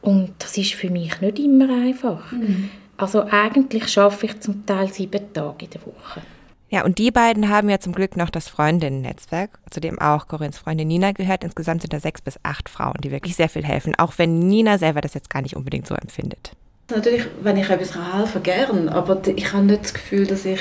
Und 0.01 0.33
das 0.39 0.57
ist 0.57 0.73
für 0.73 0.89
mich 0.89 1.21
nicht 1.21 1.39
immer 1.39 1.69
einfach. 1.69 2.31
Mhm. 2.31 2.69
Also 2.97 3.23
eigentlich 3.23 3.97
arbeite 3.97 4.25
ich 4.25 4.39
zum 4.39 4.65
Teil 4.65 4.91
sieben 4.91 5.33
Tage 5.33 5.65
in 5.65 5.71
der 5.71 5.81
Woche. 5.85 6.21
Ja, 6.69 6.83
und 6.83 6.97
die 6.97 7.11
beiden 7.11 7.49
haben 7.49 7.69
ja 7.69 7.79
zum 7.79 7.93
Glück 7.93 8.17
noch 8.17 8.31
das 8.31 8.47
Freundinnen-Netzwerk, 8.47 9.59
zu 9.69 9.79
dem 9.79 9.99
auch 9.99 10.27
Corinnes 10.27 10.57
Freundin 10.57 10.87
Nina 10.87 11.11
gehört. 11.11 11.43
Insgesamt 11.43 11.81
sind 11.81 11.93
da 11.93 11.99
sechs 11.99 12.19
bis 12.21 12.39
acht 12.41 12.67
Frauen, 12.67 12.97
die 13.03 13.11
wirklich 13.11 13.35
sehr 13.35 13.47
viel 13.49 13.63
helfen, 13.63 13.93
auch 13.95 14.13
wenn 14.17 14.39
Nina 14.39 14.79
selber 14.79 15.01
das 15.01 15.13
jetzt 15.13 15.29
gar 15.29 15.43
nicht 15.43 15.55
unbedingt 15.55 15.85
so 15.85 15.93
empfindet. 15.93 16.53
Natürlich, 16.95 17.25
wenn 17.41 17.57
ich 17.57 17.69
etwas 17.69 17.95
helfen 17.95 18.43
kann, 18.43 18.43
gern, 18.43 18.89
aber 18.89 19.19
ich 19.35 19.51
habe 19.51 19.65
nicht 19.65 19.83
das 19.83 19.93
Gefühl, 19.93 20.27
dass 20.27 20.45
ich 20.45 20.59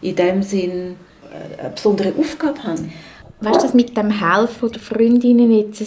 in 0.00 0.16
dem 0.16 0.42
Sinn 0.42 0.96
äh, 1.32 1.60
eine 1.60 1.70
besondere 1.70 2.12
Aufgabe 2.18 2.62
habe. 2.62 2.84
Weißt 3.40 3.56
du, 3.56 3.62
das 3.62 3.74
mit 3.74 3.96
dem 3.96 4.10
Helfen 4.10 4.70
der 4.70 4.80
Freundinnen 4.80 5.50
jetzt, 5.50 5.80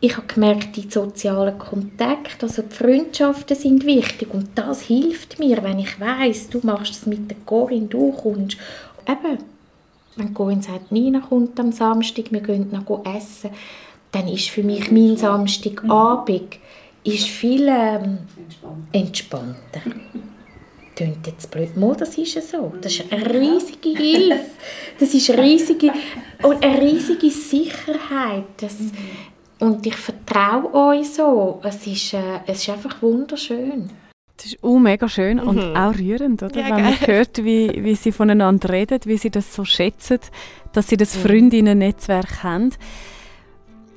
ich 0.00 0.16
habe 0.16 0.26
gemerkt, 0.26 0.76
die 0.76 0.88
sozialen 0.88 1.58
Kontakte, 1.58 2.46
also 2.46 2.62
die 2.62 2.74
Freundschaften 2.74 3.56
sind 3.56 3.84
wichtig 3.84 4.32
und 4.32 4.50
das 4.54 4.82
hilft 4.82 5.38
mir, 5.40 5.62
wenn 5.62 5.80
ich 5.80 5.98
weiß, 5.98 6.50
du 6.50 6.60
machst 6.62 6.92
das 6.92 7.06
mit 7.06 7.28
der 7.30 7.38
Corinne, 7.44 7.86
du 7.86 8.12
kommst. 8.12 8.58
Eben, 9.08 9.38
wenn 10.14 10.34
Corinne 10.34 10.62
sagt, 10.62 10.92
Nina 10.92 11.20
kommt 11.20 11.58
am 11.58 11.72
Samstag, 11.72 12.26
wir 12.30 12.40
gehen 12.40 12.70
noch 12.70 13.04
essen, 13.04 13.50
dann 14.12 14.28
ist 14.28 14.50
für 14.50 14.62
mich 14.62 14.90
mein 14.92 15.16
Samstagabend 15.16 16.58
ist 17.04 17.28
viel 17.28 17.68
ähm, 17.68 18.18
entspannter. 18.92 19.80
Klingt 20.96 21.26
jetzt 21.28 21.50
blöd, 21.50 21.76
Mal, 21.76 21.94
das 21.94 22.18
ist 22.18 22.34
ja 22.34 22.42
so. 22.42 22.72
Das 22.80 22.92
ist 22.92 23.12
eine 23.12 23.32
riesige 23.32 23.90
Hilfe. 23.90 24.40
Das 24.98 25.14
ist 25.14 25.30
eine 25.30 25.42
riesige, 25.42 25.92
und 26.42 26.64
eine 26.64 26.82
riesige 26.82 27.30
Sicherheit. 27.30 28.44
Das, 28.56 28.76
und 29.60 29.86
ich 29.86 29.94
vertraue 29.94 30.74
euch 30.74 31.08
so. 31.08 31.60
Es 31.62 31.86
ist, 31.86 32.14
äh, 32.14 32.40
es 32.46 32.62
ist 32.62 32.70
einfach 32.70 33.00
wunderschön. 33.00 33.90
Das 34.36 34.46
ist 34.46 34.62
auch 34.62 34.78
mega 34.78 35.08
schön 35.08 35.40
und 35.40 35.56
mhm. 35.56 35.76
auch 35.76 35.94
rührend, 35.96 36.42
oder? 36.42 36.60
Ja, 36.60 36.76
wenn 36.76 36.84
man 36.84 37.06
hört, 37.06 37.44
wie, 37.44 37.72
wie 37.82 37.96
sie 37.96 38.12
voneinander 38.12 38.68
reden, 38.70 39.00
wie 39.04 39.18
sie 39.18 39.30
das 39.30 39.52
so 39.52 39.64
schätzen, 39.64 40.20
dass 40.72 40.88
sie 40.88 40.96
das 40.96 41.16
mhm. 41.16 41.20
Freundinnen-Netzwerk 41.20 42.44
haben. 42.44 42.70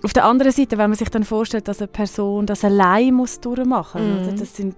Auf 0.03 0.13
der 0.13 0.25
anderen 0.25 0.51
Seite, 0.51 0.77
wenn 0.79 0.89
man 0.89 0.97
sich 0.97 1.09
dann 1.09 1.23
vorstellt, 1.23 1.67
dass 1.67 1.79
eine 1.79 1.87
Person 1.87 2.47
das 2.47 2.65
allein 2.65 3.13
muss 3.13 3.39
durchmachen 3.39 4.17
muss, 4.17 4.33
mm. 4.33 4.35
das 4.37 4.55
sind, 4.55 4.75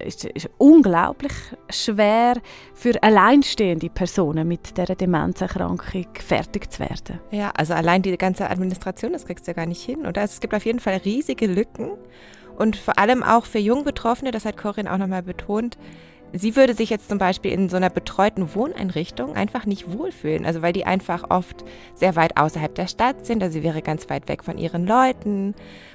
ist, 0.00 0.24
ist, 0.24 0.50
unglaublich 0.58 1.32
schwer 1.70 2.34
für 2.74 3.00
alleinstehende 3.00 3.88
Personen 3.88 4.48
mit 4.48 4.76
dieser 4.76 4.96
Demenzerkrankung 4.96 5.80
fertig 6.14 6.72
zu 6.72 6.80
werden. 6.80 7.20
Ja, 7.30 7.52
also 7.56 7.74
allein 7.74 8.02
die 8.02 8.16
ganze 8.18 8.50
Administration, 8.50 9.12
das 9.12 9.26
kriegst 9.26 9.46
du 9.46 9.52
ja 9.52 9.54
gar 9.54 9.66
nicht 9.66 9.82
hin, 9.82 10.06
oder? 10.06 10.22
Also 10.22 10.34
es 10.34 10.40
gibt 10.40 10.54
auf 10.54 10.64
jeden 10.64 10.80
Fall 10.80 10.96
riesige 11.04 11.46
Lücken 11.46 11.92
und 12.56 12.76
vor 12.76 12.98
allem 12.98 13.22
auch 13.22 13.44
für 13.44 13.58
Jungbetroffene, 13.58 14.32
das 14.32 14.44
hat 14.44 14.56
Corinne 14.56 14.92
auch 14.92 14.98
nochmal 14.98 15.22
betont, 15.22 15.78
sie 16.34 16.56
würde 16.56 16.74
sich 16.74 16.90
jetzt 16.90 17.08
zum 17.08 17.18
Beispiel 17.18 17.52
in 17.52 17.68
so 17.68 17.76
einer 17.76 17.90
betreuten 17.90 18.54
Wohneinrichtung 18.54 19.36
einfach 19.36 19.66
nicht 19.66 19.90
wohlfühlen. 19.92 20.44
Also 20.44 20.62
weil 20.62 20.72
die 20.72 20.84
einfach 20.84 21.30
oft 21.30 21.64
sehr 21.94 22.16
weit 22.16 22.36
außerhalb 22.36 22.74
der 22.74 22.88
Stadt 22.88 23.24
sind. 23.24 23.42
Also 23.42 23.54
sie 23.54 23.62
wäre 23.62 23.82
ganz 23.82 24.10
weit 24.10 24.28
weg 24.28 24.42
von 24.44 24.58
ihren 24.58 24.86
Leuten. 24.86 25.54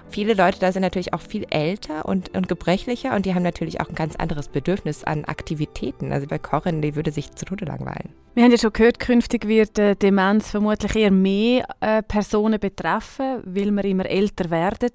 Viele 0.10 0.34
Leute 0.34 0.60
da 0.60 0.71
sind 0.71 0.82
natürlich 0.82 1.13
auch 1.13 1.21
viel 1.21 1.45
älter 1.49 2.06
und, 2.06 2.36
und 2.36 2.47
gebrechlicher 2.47 3.15
und 3.15 3.25
die 3.25 3.36
haben 3.36 3.43
natürlich 3.43 3.82
auch 3.82 3.89
ein 3.89 3.95
ganz 3.95 4.15
anderes 4.15 4.47
Bedürfnis 4.47 5.04
an 5.04 5.25
Aktivitäten. 5.25 6.12
Also 6.12 6.28
bei 6.28 6.39
Corinne, 6.39 6.82
die 6.82 6.95
würde 6.95 7.12
sich 7.12 7.32
zu 7.34 7.45
Tode 7.45 7.65
langweilen. 7.65 8.13
Wir 8.34 8.43
haben 8.43 8.52
ja 8.52 8.58
schon 8.58 8.73
gehört, 8.73 8.99
künftig 8.99 9.47
wird 9.47 9.78
äh, 9.78 9.95
Demenz 9.95 10.52
vermutlich 10.52 10.95
eher 10.95 11.12
mehr 11.12 11.65
äh, 11.82 12.02
Personen 12.02 12.60
betreffen, 12.60 13.41
weil 13.43 13.71
wir 13.71 13.86
immer 13.86 14.06
älter 14.06 14.49
werden. 14.49 14.91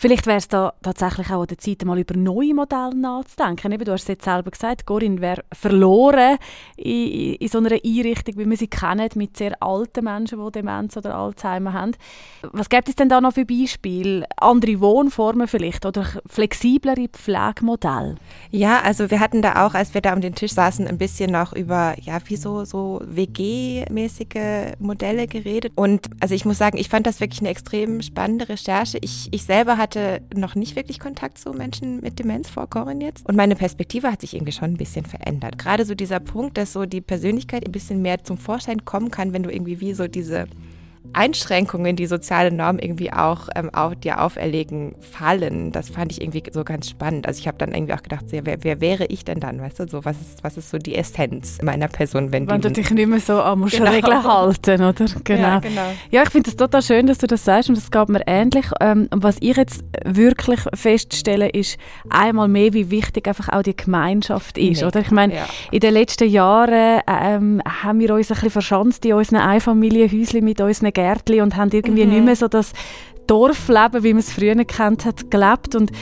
Vielleicht 0.00 0.28
wäre 0.28 0.38
es 0.38 0.46
da 0.46 0.74
tatsächlich 0.80 1.28
auch 1.32 1.40
an 1.40 1.48
der 1.48 1.58
Zeit, 1.58 1.84
mal 1.84 1.98
über 1.98 2.16
neue 2.16 2.54
Modelle 2.54 2.94
nachzudenken. 2.94 3.72
Eben, 3.72 3.84
du 3.84 3.90
hast 3.90 4.02
es 4.02 4.08
jetzt 4.08 4.26
selber 4.26 4.52
gesagt, 4.52 4.86
Corinne 4.86 5.20
wäre 5.20 5.42
verloren 5.52 6.38
in, 6.76 7.34
in 7.34 7.48
so 7.48 7.58
einer 7.58 7.72
Einrichtung, 7.72 8.36
wie 8.36 8.48
wir 8.48 8.56
sie 8.56 8.68
kennen, 8.68 9.10
mit 9.16 9.36
sehr 9.36 9.60
alten 9.60 10.04
Menschen, 10.04 10.38
die 10.38 10.52
Demenz 10.52 10.96
oder 10.96 11.16
Alzheimer 11.16 11.72
haben. 11.72 11.96
Was 12.52 12.68
gibt 12.68 12.88
es 12.88 12.94
denn 12.94 13.08
da 13.08 13.20
noch 13.20 13.32
für 13.32 13.44
Beispiele? 13.44 14.24
Andere 14.36 14.78
Wohnformen 14.78 15.48
vielleicht 15.48 15.84
oder 15.84 16.06
flexiblere 16.26 17.08
Pflegemodelle? 17.08 18.14
Ja, 18.52 18.80
also 18.82 19.10
wir 19.10 19.18
hatten 19.18 19.42
da 19.42 19.66
auch, 19.66 19.74
als 19.74 19.94
wir 19.94 20.00
da 20.00 20.12
um 20.12 20.20
den 20.20 20.36
Tisch 20.36 20.52
saßen, 20.52 20.86
ein 20.86 20.98
bisschen 20.98 21.32
noch 21.32 21.52
über, 21.52 21.96
ja, 22.00 22.18
wie 22.26 22.36
so, 22.36 22.64
so 22.64 23.00
WG-mäßige 23.04 24.76
Modelle 24.78 25.26
geredet. 25.26 25.72
Und 25.74 26.08
also 26.20 26.36
ich 26.36 26.44
muss 26.44 26.58
sagen, 26.58 26.78
ich 26.78 26.88
fand 26.88 27.08
das 27.08 27.18
wirklich 27.18 27.40
eine 27.40 27.48
extrem 27.48 28.00
spannende 28.00 28.48
Recherche. 28.48 28.98
Ich, 29.00 29.26
ich 29.32 29.42
selber 29.42 29.76
hatte 29.76 29.87
hatte 29.88 30.20
noch 30.34 30.54
nicht 30.54 30.76
wirklich 30.76 31.00
Kontakt 31.00 31.38
zu 31.38 31.52
Menschen 31.52 32.00
mit 32.00 32.18
Demenz 32.18 32.50
vor 32.50 32.68
Corinne 32.68 33.06
jetzt. 33.06 33.26
Und 33.26 33.36
meine 33.36 33.56
Perspektive 33.56 34.12
hat 34.12 34.20
sich 34.20 34.34
irgendwie 34.34 34.52
schon 34.52 34.72
ein 34.72 34.76
bisschen 34.76 35.06
verändert. 35.06 35.58
Gerade 35.58 35.86
so 35.86 35.94
dieser 35.94 36.20
Punkt, 36.20 36.58
dass 36.58 36.74
so 36.74 36.84
die 36.84 37.00
Persönlichkeit 37.00 37.64
ein 37.64 37.72
bisschen 37.72 38.02
mehr 38.02 38.22
zum 38.22 38.36
Vorschein 38.36 38.84
kommen 38.84 39.10
kann, 39.10 39.32
wenn 39.32 39.42
du 39.42 39.50
irgendwie 39.50 39.80
wie 39.80 39.94
so 39.94 40.06
diese 40.06 40.46
Einschränkungen, 41.12 41.96
die 41.96 42.06
soziale 42.06 42.52
Normen 42.52 42.78
irgendwie 42.78 43.12
auch 43.12 43.48
ähm, 43.54 43.70
auf, 43.74 43.96
dir 43.96 44.22
auferlegen, 44.22 44.94
fallen. 45.00 45.72
Das 45.72 45.88
fand 45.88 46.12
ich 46.12 46.20
irgendwie 46.20 46.42
so 46.50 46.64
ganz 46.64 46.88
spannend. 46.88 47.26
Also 47.26 47.40
ich 47.40 47.48
habe 47.48 47.58
dann 47.58 47.74
irgendwie 47.74 47.94
auch 47.94 48.02
gedacht, 48.02 48.26
wer, 48.30 48.62
wer, 48.62 48.80
wäre 48.80 49.06
ich 49.06 49.24
denn 49.24 49.40
dann, 49.40 49.60
weißt 49.60 49.80
du, 49.80 49.88
so 49.88 50.04
was 50.04 50.20
ist, 50.20 50.44
was 50.44 50.56
ist 50.56 50.70
so 50.70 50.78
die 50.78 50.94
Essenz 50.94 51.60
meiner 51.62 51.88
Person, 51.88 52.32
wenn, 52.32 52.48
wenn 52.48 52.60
du 52.60 52.70
dich 52.70 52.90
nicht 52.90 53.08
mehr 53.08 53.20
so 53.20 53.40
an 53.40 53.64
genau. 53.66 53.90
Regeln 53.90 54.24
halten, 54.24 54.82
oder? 54.82 55.06
Genau. 55.24 55.40
Ja, 55.40 55.58
genau. 55.60 55.92
ja 56.10 56.22
ich 56.22 56.30
finde 56.30 56.50
es 56.50 56.56
total 56.56 56.82
schön, 56.82 57.06
dass 57.06 57.18
du 57.18 57.26
das 57.26 57.44
sagst 57.44 57.68
und 57.68 57.76
das 57.76 57.90
geht 57.90 58.08
mir 58.08 58.22
ähnlich. 58.26 58.66
Ähm, 58.80 59.08
was 59.10 59.36
ich 59.40 59.56
jetzt 59.56 59.84
wirklich 60.04 60.60
feststelle, 60.74 61.48
ist 61.48 61.78
einmal 62.10 62.48
mehr, 62.48 62.72
wie 62.72 62.90
wichtig 62.90 63.26
einfach 63.26 63.48
auch 63.48 63.62
die 63.62 63.76
Gemeinschaft 63.76 64.58
ist, 64.58 64.76
Mega, 64.76 64.86
oder? 64.88 65.00
Ich 65.00 65.10
meine, 65.10 65.34
ja. 65.34 65.46
in 65.70 65.80
den 65.80 65.94
letzten 65.94 66.28
Jahren 66.28 67.00
ähm, 67.06 67.62
haben 67.64 68.00
wir 68.00 68.14
uns 68.14 68.30
ein 68.30 68.34
bisschen 68.34 68.50
verschanzt 68.50 69.04
in 69.04 69.14
unseren 69.14 69.40
Einfamilienhäuschen 69.40 70.44
mit 70.44 70.60
unseren 70.60 70.92
Gärtchen 70.98 71.42
und 71.42 71.56
haben 71.56 71.70
irgendwie 71.72 72.04
mhm. 72.04 72.12
nicht 72.12 72.24
mehr 72.24 72.36
so 72.36 72.48
das 72.48 72.72
Dorfleben, 73.28 74.02
wie 74.02 74.14
man 74.14 74.20
es 74.20 74.32
früher 74.32 74.56
kennt 74.64 75.04
hat, 75.04 75.30
gelebt. 75.30 75.76
Und 75.76 75.92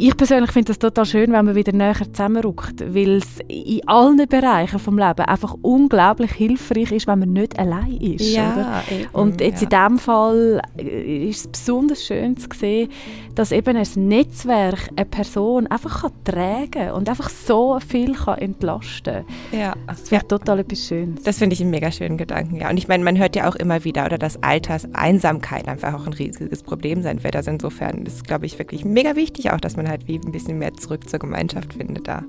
ich 0.00 0.16
persönlich 0.16 0.50
finde 0.50 0.72
es 0.72 0.78
total 0.78 1.04
schön, 1.04 1.30
wenn 1.32 1.44
man 1.44 1.54
wieder 1.54 1.72
näher 1.72 1.94
zusammenrückt, 2.10 2.94
weil 2.94 3.16
es 3.16 3.38
in 3.48 3.86
allen 3.86 4.16
Bereichen 4.16 4.78
des 4.78 4.86
Lebens 4.86 5.28
einfach 5.28 5.54
unglaublich 5.60 6.32
hilfreich 6.32 6.90
ist, 6.92 7.06
wenn 7.06 7.18
man 7.18 7.32
nicht 7.34 7.58
allein 7.58 7.98
ist. 7.98 8.34
Ja, 8.34 8.82
eben, 8.90 9.08
Und 9.12 9.42
jetzt 9.42 9.60
ja. 9.60 9.68
in 9.68 9.68
diesem 9.68 9.98
Fall 9.98 10.62
äh, 10.78 11.28
ist 11.28 11.40
es 11.40 11.48
besonders 11.48 12.02
schön 12.02 12.36
zu 12.36 12.48
sehen, 12.58 12.88
dass 13.34 13.52
eben 13.52 13.76
ein 13.76 13.86
Netzwerk 14.08 14.88
eine 14.96 15.04
Person 15.04 15.66
einfach 15.66 16.02
kann 16.02 16.12
tragen 16.24 16.92
und 16.92 17.08
einfach 17.08 17.28
so 17.28 17.78
viel 17.86 18.14
kann 18.14 18.38
entlasten 18.38 19.26
kann. 19.26 19.58
Ja. 19.58 19.74
Das 19.86 20.10
wäre 20.10 20.26
total 20.26 20.60
etwas 20.60 20.86
Schönes. 20.86 21.22
Das 21.24 21.38
finde 21.38 21.54
ich 21.54 21.60
einen 21.60 21.70
mega 21.70 21.92
schönen 21.92 22.16
Gedanken, 22.16 22.56
ja. 22.56 22.70
Und 22.70 22.78
ich 22.78 22.88
meine, 22.88 23.04
man 23.04 23.18
hört 23.18 23.36
ja 23.36 23.48
auch 23.48 23.56
immer 23.56 23.84
wieder, 23.84 24.06
oder 24.06 24.16
dass 24.16 24.42
Alterseinsamkeit 24.42 25.68
einfach 25.68 25.92
auch 25.92 26.06
ein 26.06 26.14
riesiges 26.14 26.62
Problem 26.62 27.02
sein 27.02 27.22
wird. 27.22 27.36
Also 27.36 27.50
insofern 27.50 28.06
ist, 28.06 28.26
glaube 28.26 28.46
ich, 28.46 28.58
wirklich 28.58 28.84
mega 28.86 29.14
wichtig 29.14 29.50
auch, 29.50 29.60
dass 29.60 29.76
man 29.76 29.89
halt 29.90 30.08
wie 30.08 30.18
ein 30.18 30.32
bisschen 30.32 30.58
mehr 30.58 30.74
zurück 30.74 31.08
zur 31.08 31.18
Gemeinschaft 31.18 31.74
findet 31.74 32.08
da. 32.08 32.24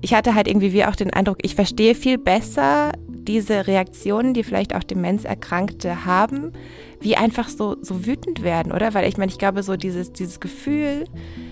Ich 0.00 0.14
hatte 0.14 0.34
halt 0.34 0.46
irgendwie 0.46 0.72
wie 0.72 0.84
auch 0.84 0.94
den 0.94 1.12
Eindruck, 1.12 1.38
ich 1.42 1.54
verstehe 1.54 1.94
viel 1.94 2.18
besser 2.18 2.92
diese 3.08 3.66
Reaktionen, 3.66 4.32
die 4.32 4.42
vielleicht 4.42 4.74
auch 4.74 4.82
Demenzerkrankte 4.82 6.06
haben, 6.06 6.52
wie 7.00 7.16
einfach 7.16 7.48
so, 7.48 7.76
so 7.82 8.06
wütend 8.06 8.42
werden, 8.42 8.72
oder? 8.72 8.94
Weil 8.94 9.06
ich 9.08 9.18
meine, 9.18 9.30
ich 9.30 9.38
glaube, 9.38 9.62
so 9.62 9.76
dieses, 9.76 10.12
dieses 10.12 10.40
Gefühl, 10.40 11.04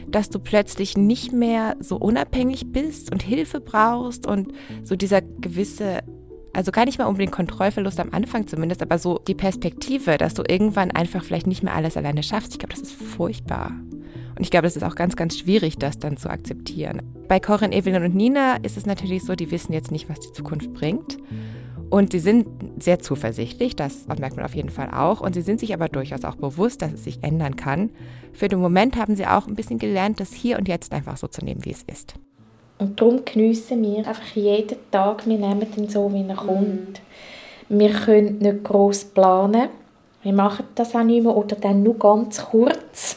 dass 0.08 0.30
du 0.30 0.38
plötzlich 0.38 0.96
nicht 0.96 1.32
mehr 1.32 1.76
so 1.80 1.96
unabhängig 1.96 2.72
bist 2.72 3.12
und 3.12 3.22
Hilfe 3.22 3.60
brauchst 3.60 4.26
und 4.26 4.52
so 4.82 4.96
dieser 4.96 5.20
gewisse 5.20 6.02
also 6.56 6.72
gar 6.72 6.86
nicht 6.86 6.98
mal 6.98 7.04
unbedingt 7.04 7.32
Kontrollverlust 7.32 8.00
am 8.00 8.12
Anfang 8.12 8.46
zumindest, 8.46 8.80
aber 8.80 8.98
so 8.98 9.18
die 9.18 9.34
Perspektive, 9.34 10.16
dass 10.16 10.32
du 10.32 10.42
irgendwann 10.48 10.90
einfach 10.90 11.22
vielleicht 11.22 11.46
nicht 11.46 11.62
mehr 11.62 11.74
alles 11.74 11.98
alleine 11.98 12.22
schaffst. 12.22 12.52
Ich 12.52 12.58
glaube, 12.58 12.72
das 12.72 12.80
ist 12.80 12.92
furchtbar. 12.92 13.72
Und 14.36 14.42
ich 14.42 14.50
glaube, 14.50 14.66
es 14.66 14.76
ist 14.76 14.82
auch 14.82 14.94
ganz, 14.94 15.16
ganz 15.16 15.38
schwierig, 15.38 15.78
das 15.78 15.98
dann 15.98 16.16
zu 16.16 16.28
akzeptieren. 16.28 17.02
Bei 17.26 17.40
Corinne, 17.40 17.74
Evelyn 17.74 18.04
und 18.04 18.14
Nina 18.14 18.56
ist 18.56 18.76
es 18.76 18.84
natürlich 18.86 19.24
so, 19.24 19.34
die 19.34 19.50
wissen 19.50 19.72
jetzt 19.72 19.90
nicht, 19.90 20.08
was 20.08 20.20
die 20.20 20.32
Zukunft 20.32 20.74
bringt. 20.74 21.16
Und 21.88 22.12
sie 22.12 22.18
sind 22.18 22.46
sehr 22.78 22.98
zuversichtlich, 22.98 23.76
das 23.76 24.06
merkt 24.08 24.36
man 24.36 24.44
auf 24.44 24.54
jeden 24.54 24.70
Fall 24.70 24.90
auch. 24.90 25.20
Und 25.20 25.34
sie 25.34 25.40
sind 25.40 25.60
sich 25.60 25.72
aber 25.72 25.88
durchaus 25.88 26.24
auch 26.24 26.34
bewusst, 26.34 26.82
dass 26.82 26.92
es 26.92 27.04
sich 27.04 27.22
ändern 27.22 27.56
kann. 27.56 27.90
Für 28.32 28.48
den 28.48 28.58
Moment 28.58 28.96
haben 28.96 29.16
sie 29.16 29.26
auch 29.26 29.46
ein 29.46 29.54
bisschen 29.54 29.78
gelernt, 29.78 30.20
das 30.20 30.32
hier 30.32 30.58
und 30.58 30.68
jetzt 30.68 30.92
einfach 30.92 31.16
so 31.16 31.28
zu 31.28 31.44
nehmen, 31.44 31.64
wie 31.64 31.70
es 31.70 31.84
ist. 31.84 32.14
Und 32.78 33.00
darum 33.00 33.24
geniessen 33.24 33.82
wir 33.82 33.98
einfach 33.98 34.34
jeden 34.34 34.76
Tag, 34.90 35.26
wir 35.26 35.38
nehmen 35.38 35.66
ihn 35.76 35.88
so, 35.88 36.12
wie 36.12 36.24
er 36.28 36.34
kommt. 36.34 37.00
Wir 37.68 37.90
können 37.90 38.38
nicht 38.38 38.64
gross 38.64 39.04
planen. 39.04 39.68
Wir 40.22 40.32
machen 40.32 40.66
das 40.74 40.94
auch 40.94 41.04
nicht 41.04 41.22
mehr 41.22 41.34
oder 41.36 41.56
dann 41.56 41.82
nur 41.82 41.98
ganz 41.98 42.44
kurz. 42.44 43.16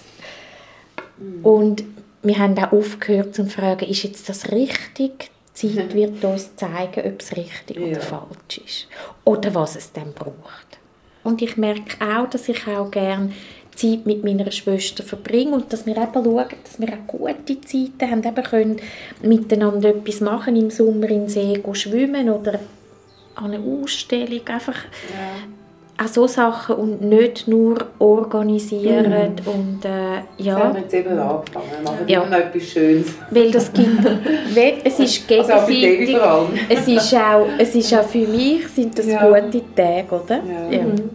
Mhm. 1.19 1.45
Und 1.45 1.83
wir 2.21 2.37
haben 2.37 2.57
auch 2.57 2.71
aufgehört 2.71 3.35
zu 3.35 3.45
fragen, 3.45 3.87
ist 3.87 4.03
jetzt 4.03 4.29
das 4.29 4.51
richtig? 4.51 5.31
Die 5.61 5.75
Zeit 5.75 5.93
wird 5.93 6.23
uns 6.23 6.55
zeigen, 6.55 7.05
ob 7.05 7.21
es 7.21 7.35
richtig 7.35 7.77
ja. 7.77 7.87
oder 7.87 8.01
falsch 8.01 8.61
ist. 8.65 8.87
Oder 9.25 9.53
was 9.55 9.75
es 9.75 9.91
dann 9.91 10.13
braucht. 10.13 10.79
Und 11.23 11.41
ich 11.41 11.57
merke 11.57 11.97
auch, 12.03 12.29
dass 12.29 12.47
ich 12.47 12.65
auch 12.67 12.89
gerne 12.91 13.31
Zeit 13.75 14.05
mit 14.05 14.23
meiner 14.23 14.51
Schwester 14.51 15.03
verbringe 15.03 15.53
und 15.53 15.71
dass 15.71 15.85
wir 15.85 15.95
eben 15.95 16.13
schauen, 16.13 16.45
dass 16.63 16.79
wir 16.79 16.89
auch 16.93 17.07
gute 17.07 17.61
Zeiten 17.61 18.11
haben, 18.11 18.23
eben 18.23 18.43
können 18.43 18.81
miteinander 19.21 19.89
etwas 19.89 20.21
machen, 20.21 20.55
im 20.55 20.69
Sommer 20.69 21.09
in 21.09 21.29
See 21.29 21.61
schwimmen 21.73 22.29
oder 22.29 22.59
an 23.35 23.53
einer 23.53 23.63
Ausstellung, 23.63 24.45
einfach 24.47 24.75
ja. 24.75 25.47
Auch 26.01 26.07
so 26.07 26.27
Sachen 26.27 26.75
und 26.75 27.01
nicht 27.01 27.47
nur 27.47 27.77
organisieren 27.99 29.35
mhm. 29.45 29.51
und 29.51 29.85
äh, 29.85 30.21
ja. 30.37 30.55
Das 30.55 30.63
haben 30.63 30.73
wir 30.75 30.81
jetzt 30.81 30.93
eben 30.93 31.19
angefangen, 31.19 31.65
wir 31.71 31.91
machen 31.91 32.07
ja. 32.07 32.21
immer 32.21 32.37
noch 32.37 32.45
etwas 32.45 32.63
Schönes. 32.63 33.07
Weil 33.31 33.51
das 33.51 33.73
gibt, 33.73 33.89
es 34.83 34.99
ist 34.99 35.27
gegenseitig, 35.27 36.15
also 36.21 36.49
es 36.69 36.87
ist 36.87 37.15
auch, 37.15 37.47
es 37.57 37.75
ist 37.75 37.93
auch 37.93 38.03
für 38.03 38.27
mich 38.27 38.67
sind 38.69 38.97
das 38.97 39.07
ja. 39.07 39.27
gute 39.27 39.61
Tage, 39.75 40.07
oder? 40.11 40.41
Ja. 40.43 40.77
ja. 40.77 40.83
Mhm. 40.83 41.09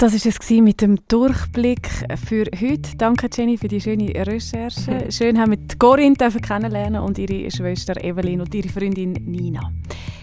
Das 0.00 0.14
war 0.14 0.32
es 0.32 0.50
mit 0.50 0.80
dem 0.80 0.96
Durchblick 1.08 1.86
für 2.26 2.46
heute. 2.58 2.96
Danke 2.96 3.28
Jenny 3.30 3.58
für 3.58 3.68
die 3.68 3.82
schöne 3.82 4.08
Recherche. 4.14 5.10
Schön 5.10 5.38
haben 5.38 5.50
wir 5.50 5.58
Corinne 5.78 6.16
kennenlernen 6.16 7.02
und 7.02 7.18
ihre 7.18 7.50
Schwester 7.50 8.02
Evelyn 8.02 8.40
und 8.40 8.54
ihre 8.54 8.70
Freundin 8.70 9.12
Nina. 9.12 9.60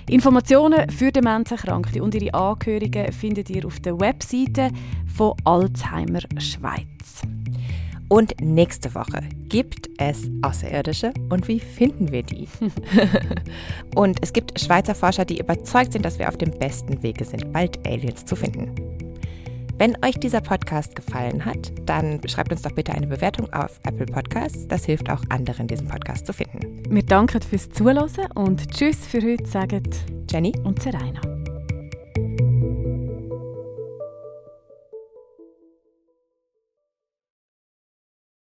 Informationen 0.10 0.89
für 0.89 1.12
Demenzerkrankte 1.12 2.02
und 2.02 2.15
ihre 2.15 2.34
Angehörigen 2.34 3.12
findet 3.12 3.50
ihr 3.50 3.65
auf 3.65 3.82
der 3.82 4.00
Webseite 4.00 4.72
von 5.13 5.34
Alzheimer 5.43 6.22
Schweiz. 6.38 7.22
Und 8.08 8.39
nächste 8.39 8.96
Woche 8.96 9.20
gibt 9.50 9.89
es 9.98 10.30
Außerirdische 10.41 11.13
und 11.30 11.50
wie 11.50 11.60
finden 11.60 12.10
wir 12.10 12.24
die? 12.24 12.48
und 13.96 14.20
es 14.22 14.32
gibt 14.32 14.58
Schweizer 14.58 14.96
Forscher, 14.96 15.26
die 15.26 15.39
überzeugt 15.39 15.91
sind, 15.91 16.06
dass 16.06 16.17
wir 16.17 16.30
auf 16.30 16.38
dem 16.38 16.52
besten 16.52 17.04
Wege 17.04 17.26
sind, 17.26 17.52
bald 17.52 17.86
Aliens 17.86 18.24
zu 18.24 18.38
finden. 18.38 18.96
Wenn 19.79 19.95
euch 20.03 20.15
dieser 20.19 20.41
Podcast 20.41 20.95
gefallen 20.95 21.45
hat, 21.45 21.71
dann 21.85 22.19
schreibt 22.27 22.51
uns 22.51 22.63
doch 22.63 22.71
bitte 22.71 22.93
eine 22.93 23.05
Bewertung 23.05 23.53
auf 23.53 23.79
Apple 23.83 24.07
Podcasts. 24.07 24.67
Das 24.67 24.85
hilft 24.85 25.07
auch 25.11 25.21
anderen, 25.29 25.67
diesen 25.67 25.87
Podcast 25.87 26.25
zu 26.25 26.33
finden. 26.33 26.81
Wir 26.89 27.03
danken 27.03 27.43
fürs 27.43 27.69
Zuhören 27.69 28.09
und 28.33 28.71
Tschüss 28.71 29.05
für 29.05 29.21
heute, 29.21 29.45
sagen 29.45 29.83
Jenny 30.31 30.53
und 30.63 30.81
Serena. 30.81 31.37